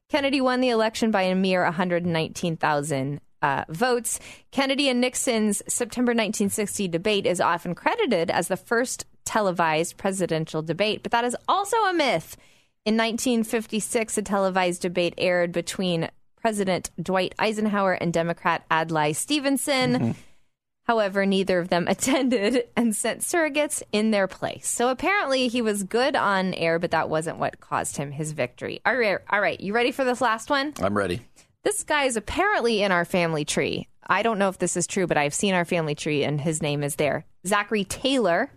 Kennedy 0.10 0.40
won 0.40 0.62
the 0.62 0.70
election 0.70 1.12
by 1.12 1.24
a 1.24 1.36
mere 1.36 1.64
119,000 1.66 3.22
uh, 3.42 3.66
votes. 3.68 4.20
Kennedy 4.52 4.88
and 4.88 5.02
Nixon's 5.02 5.62
September 5.68 6.12
1960 6.12 6.88
debate 6.88 7.26
is 7.26 7.42
often 7.42 7.76
credited 7.76 8.32
as 8.32 8.48
the 8.48 8.58
first 8.58 9.06
televised 9.26 9.98
presidential 9.98 10.62
debate, 10.62 11.04
but 11.04 11.12
that 11.12 11.26
is 11.26 11.36
also 11.50 11.76
a 11.78 11.94
myth. 11.94 12.38
In 12.84 12.98
1956, 12.98 14.18
a 14.18 14.22
televised 14.22 14.82
debate 14.82 15.14
aired 15.18 15.52
between 15.52 16.10
President 16.42 16.90
Dwight 17.02 17.36
Eisenhower 17.40 17.94
and 17.94 18.12
Democrat 18.12 18.66
Adlai 18.72 19.12
Stevenson. 19.12 19.94
Mm-hmm. 19.94 20.12
However, 20.84 21.26
neither 21.26 21.60
of 21.60 21.70
them 21.70 21.88
attended 21.90 22.68
and 22.76 22.96
sent 22.96 23.22
surrogates 23.22 23.84
in 23.92 24.12
their 24.12 24.28
place. 24.28 24.68
So 24.68 24.90
apparently 24.90 25.48
he 25.48 25.62
was 25.62 25.84
good 25.84 26.16
on 26.16 26.54
air, 26.56 26.80
but 26.80 26.92
that 26.92 27.10
wasn't 27.10 27.38
what 27.38 27.60
caused 27.60 27.98
him 27.98 28.12
his 28.12 28.32
victory. 28.32 28.82
All 28.86 28.96
right, 28.96 29.20
all 29.30 29.40
right. 29.40 29.60
You 29.60 29.74
ready 29.74 29.92
for 29.92 30.04
this 30.04 30.22
last 30.22 30.50
one? 30.50 30.74
I'm 30.82 30.98
ready. 30.98 31.22
This 31.64 31.84
guy 31.84 32.06
is 32.06 32.18
apparently 32.18 32.82
in 32.82 32.92
our 32.92 33.06
family 33.06 33.46
tree. 33.46 33.88
I 34.08 34.24
don't 34.24 34.40
know 34.40 34.50
if 34.50 34.58
this 34.58 34.76
is 34.76 34.88
true, 34.88 35.06
but 35.06 35.18
I've 35.18 35.34
seen 35.34 35.54
our 35.54 35.64
family 35.64 35.96
tree 35.96 36.24
and 36.24 36.42
his 36.42 36.62
name 36.62 36.84
is 36.84 36.96
there. 36.96 37.26
Zachary 37.46 37.84
Taylor. 37.84 38.52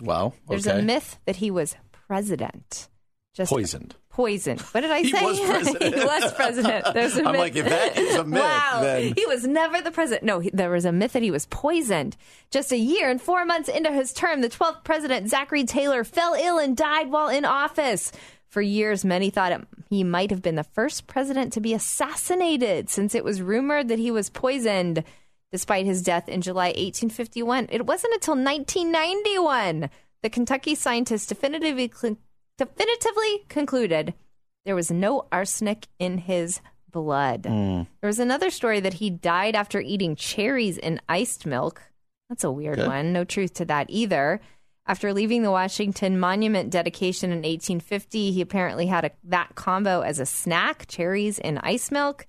Wow. 0.00 0.32
There's 0.48 0.66
a 0.66 0.82
myth 0.82 1.18
that 1.26 1.36
he 1.36 1.50
was 1.50 1.76
president. 1.92 2.88
Just 3.34 3.52
Poisoned. 3.52 3.94
Poisoned. 4.18 4.60
What 4.60 4.80
did 4.80 4.90
I 4.90 5.00
He 5.02 5.12
say? 5.12 5.24
was 5.24 5.38
president. 5.40 5.94
he 5.94 6.04
was 6.04 6.32
president. 6.32 6.84
There's 6.92 7.16
a 7.16 7.24
I'm 7.24 7.32
myth. 7.32 7.38
like, 7.40 7.54
if 7.56 7.66
that 7.68 7.96
is 7.96 8.16
a 8.16 8.24
myth, 8.24 8.42
wow, 8.42 8.80
then- 8.82 9.14
he 9.16 9.24
was 9.26 9.46
never 9.46 9.80
the 9.80 9.92
president. 9.92 10.24
No, 10.24 10.40
he, 10.40 10.50
there 10.52 10.70
was 10.70 10.84
a 10.84 10.90
myth 10.90 11.12
that 11.12 11.22
he 11.22 11.30
was 11.30 11.46
poisoned. 11.46 12.16
Just 12.50 12.72
a 12.72 12.76
year 12.76 13.08
and 13.08 13.22
four 13.22 13.44
months 13.44 13.68
into 13.68 13.92
his 13.92 14.12
term, 14.12 14.40
the 14.40 14.48
12th 14.48 14.82
president, 14.82 15.28
Zachary 15.30 15.62
Taylor, 15.64 16.02
fell 16.02 16.34
ill 16.34 16.58
and 16.58 16.76
died 16.76 17.10
while 17.12 17.28
in 17.28 17.44
office. 17.44 18.10
For 18.48 18.60
years, 18.62 19.04
many 19.04 19.30
thought 19.30 19.52
it, 19.52 19.60
he 19.90 20.02
might 20.02 20.30
have 20.30 20.42
been 20.42 20.56
the 20.56 20.64
first 20.64 21.06
president 21.06 21.52
to 21.52 21.60
be 21.60 21.72
assassinated, 21.74 22.88
since 22.90 23.14
it 23.14 23.22
was 23.22 23.40
rumored 23.40 23.86
that 23.88 23.98
he 24.00 24.10
was 24.10 24.30
poisoned. 24.30 25.04
Despite 25.52 25.86
his 25.86 26.02
death 26.02 26.28
in 26.28 26.40
July 26.42 26.66
1851, 26.68 27.68
it 27.70 27.86
wasn't 27.86 28.14
until 28.14 28.34
1991 28.34 29.88
the 30.22 30.28
Kentucky 30.30 30.74
scientists 30.74 31.26
definitively 31.26 31.88
definitively 32.58 33.44
concluded 33.48 34.14
there 34.66 34.74
was 34.74 34.90
no 34.90 35.26
arsenic 35.32 35.86
in 35.98 36.18
his 36.18 36.60
blood. 36.90 37.44
Mm. 37.44 37.86
There 38.00 38.08
was 38.08 38.18
another 38.18 38.50
story 38.50 38.80
that 38.80 38.94
he 38.94 39.08
died 39.08 39.54
after 39.56 39.80
eating 39.80 40.16
cherries 40.16 40.76
in 40.76 41.00
iced 41.08 41.46
milk. 41.46 41.82
That's 42.28 42.44
a 42.44 42.50
weird 42.50 42.78
Okay. 42.78 42.88
one. 42.88 43.12
No 43.12 43.24
truth 43.24 43.54
to 43.54 43.64
that 43.66 43.86
either. 43.88 44.40
After 44.86 45.12
leaving 45.12 45.42
the 45.42 45.50
Washington 45.50 46.18
Monument 46.18 46.70
dedication 46.70 47.30
in 47.30 47.38
1850, 47.38 48.32
he 48.32 48.40
apparently 48.40 48.86
had 48.86 49.04
a, 49.04 49.10
that 49.24 49.54
combo 49.54 50.00
as 50.00 50.18
a 50.18 50.26
snack 50.26 50.86
cherries 50.88 51.38
in 51.38 51.58
ice 51.58 51.90
milk. 51.90 52.26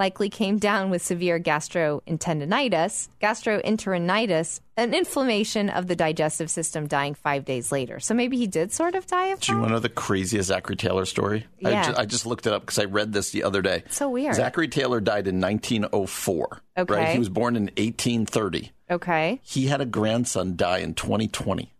Likely 0.00 0.30
came 0.30 0.56
down 0.56 0.88
with 0.88 1.02
severe 1.02 1.38
gastroenteritis, 1.38 3.08
gastroenteritis, 3.20 4.60
an 4.78 4.94
inflammation 4.94 5.68
of 5.68 5.88
the 5.88 5.94
digestive 5.94 6.50
system, 6.50 6.86
dying 6.86 7.12
five 7.12 7.44
days 7.44 7.70
later. 7.70 8.00
So 8.00 8.14
maybe 8.14 8.38
he 8.38 8.46
did 8.46 8.72
sort 8.72 8.94
of 8.94 9.06
die 9.06 9.26
of 9.26 9.40
Do 9.40 9.52
you 9.52 9.58
want 9.58 9.68
to 9.68 9.72
know 9.74 9.78
the 9.78 9.90
craziest 9.90 10.48
Zachary 10.48 10.76
Taylor 10.76 11.04
story? 11.04 11.46
I, 11.62 11.70
Yeah. 11.70 11.82
ju- 11.90 11.94
I 11.98 12.06
just 12.06 12.24
looked 12.24 12.46
it 12.46 12.52
up 12.54 12.62
because 12.62 12.78
I 12.78 12.84
read 12.86 13.12
this 13.12 13.30
the 13.30 13.44
other 13.44 13.60
day. 13.60 13.84
So 13.90 14.08
weird. 14.08 14.34
Zachary 14.36 14.68
Taylor 14.68 15.00
died 15.02 15.26
in 15.28 15.38
1904. 15.38 16.48
Right? 16.78 16.88
Okay. 16.90 17.12
He 17.12 17.18
was 17.18 17.28
born 17.28 17.56
in 17.56 17.64
1830. 17.76 18.72
Okay. 18.90 19.38
He 19.42 19.66
had 19.66 19.82
a 19.82 19.86
grandson 19.86 20.56
die 20.56 20.78
in 20.78 20.94
2020. 20.94 21.74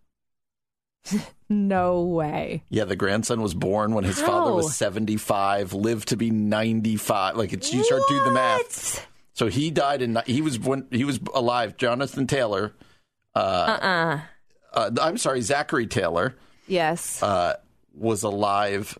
No 1.51 2.03
way. 2.03 2.63
Yeah, 2.69 2.85
the 2.85 2.95
grandson 2.95 3.41
was 3.41 3.53
born 3.53 3.93
when 3.93 4.05
his 4.05 4.21
father 4.21 4.53
was 4.53 4.73
75, 4.73 5.73
lived 5.73 6.07
to 6.07 6.15
be 6.15 6.31
95. 6.31 7.35
Like 7.35 7.51
it's, 7.51 7.73
you 7.73 7.83
start 7.83 8.03
doing 8.07 8.23
the 8.23 8.31
math. 8.31 9.05
So 9.33 9.47
he 9.47 9.69
died 9.69 10.01
in 10.01 10.17
he 10.25 10.41
was 10.41 10.57
when 10.59 10.87
he 10.91 11.03
was 11.03 11.19
alive. 11.33 11.75
Jonathan 11.75 12.25
Taylor. 12.25 12.73
Uh, 13.35 13.39
uh-uh. 13.39 14.19
uh 14.73 14.91
I'm 15.01 15.17
sorry, 15.17 15.41
Zachary 15.41 15.87
Taylor 15.87 16.37
Yes. 16.67 17.21
uh, 17.21 17.55
was 17.93 18.23
alive, 18.23 18.97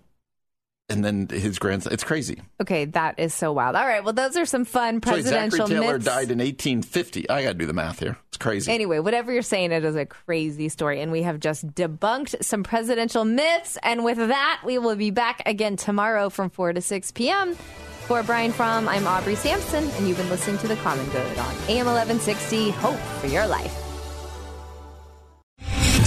and 0.92 1.04
then 1.04 1.28
his 1.30 1.58
grandson. 1.60 1.94
It's 1.94 2.04
crazy. 2.04 2.42
okay, 2.62 2.86
that 2.86 3.20
is 3.20 3.34
so 3.34 3.52
wild. 3.52 3.76
All 3.76 3.86
right. 3.86 4.04
Well, 4.04 4.14
those 4.14 4.38
are 4.38 4.46
some 4.46 4.66
fun 4.66 5.02
Sorry, 5.02 5.22
presidential 5.22 5.68
Zachary 5.68 5.82
Taylor 5.82 5.94
myths. 5.94 6.06
died 6.06 6.32
in 6.32 6.40
1850. 6.40 7.30
I 7.30 7.44
got 7.44 7.50
to 7.50 7.54
do 7.56 7.66
the 7.66 7.74
math 7.74 8.00
here. 8.00 8.18
It's 8.28 8.38
crazy. 8.38 8.72
Anyway, 8.72 9.00
whatever 9.00 9.32
you're 9.32 9.42
saying, 9.42 9.72
it 9.72 9.84
is 9.84 9.96
a 9.96 10.06
crazy 10.06 10.70
story. 10.70 11.02
And 11.02 11.12
we 11.12 11.24
have 11.24 11.40
just 11.40 11.68
debunked 11.74 12.44
some 12.44 12.64
presidential 12.64 13.26
myths. 13.26 13.78
And 13.84 14.04
with 14.04 14.18
that, 14.18 14.62
we 14.66 14.78
will 14.78 14.96
be 14.96 15.12
back 15.12 15.42
again 15.46 15.76
tomorrow 15.78 16.30
from 16.30 16.50
4 16.50 16.74
to 16.74 16.82
6 16.82 17.12
p.m. 17.14 17.56
For 18.08 18.24
Brian 18.24 18.52
Fromm, 18.52 18.90
I'm 18.90 19.08
Aubrey 19.08 19.36
Sampson, 19.36 19.88
and 19.92 20.08
you've 20.08 20.18
been 20.18 20.30
listening 20.30 20.58
to 20.60 20.68
The 20.68 20.76
Common 20.78 21.06
Good 21.12 21.38
on 21.38 21.56
AM 21.70 21.86
1160. 21.86 22.72
Hope 22.72 23.00
for 23.22 23.28
your 23.28 23.48
life. 23.48 23.81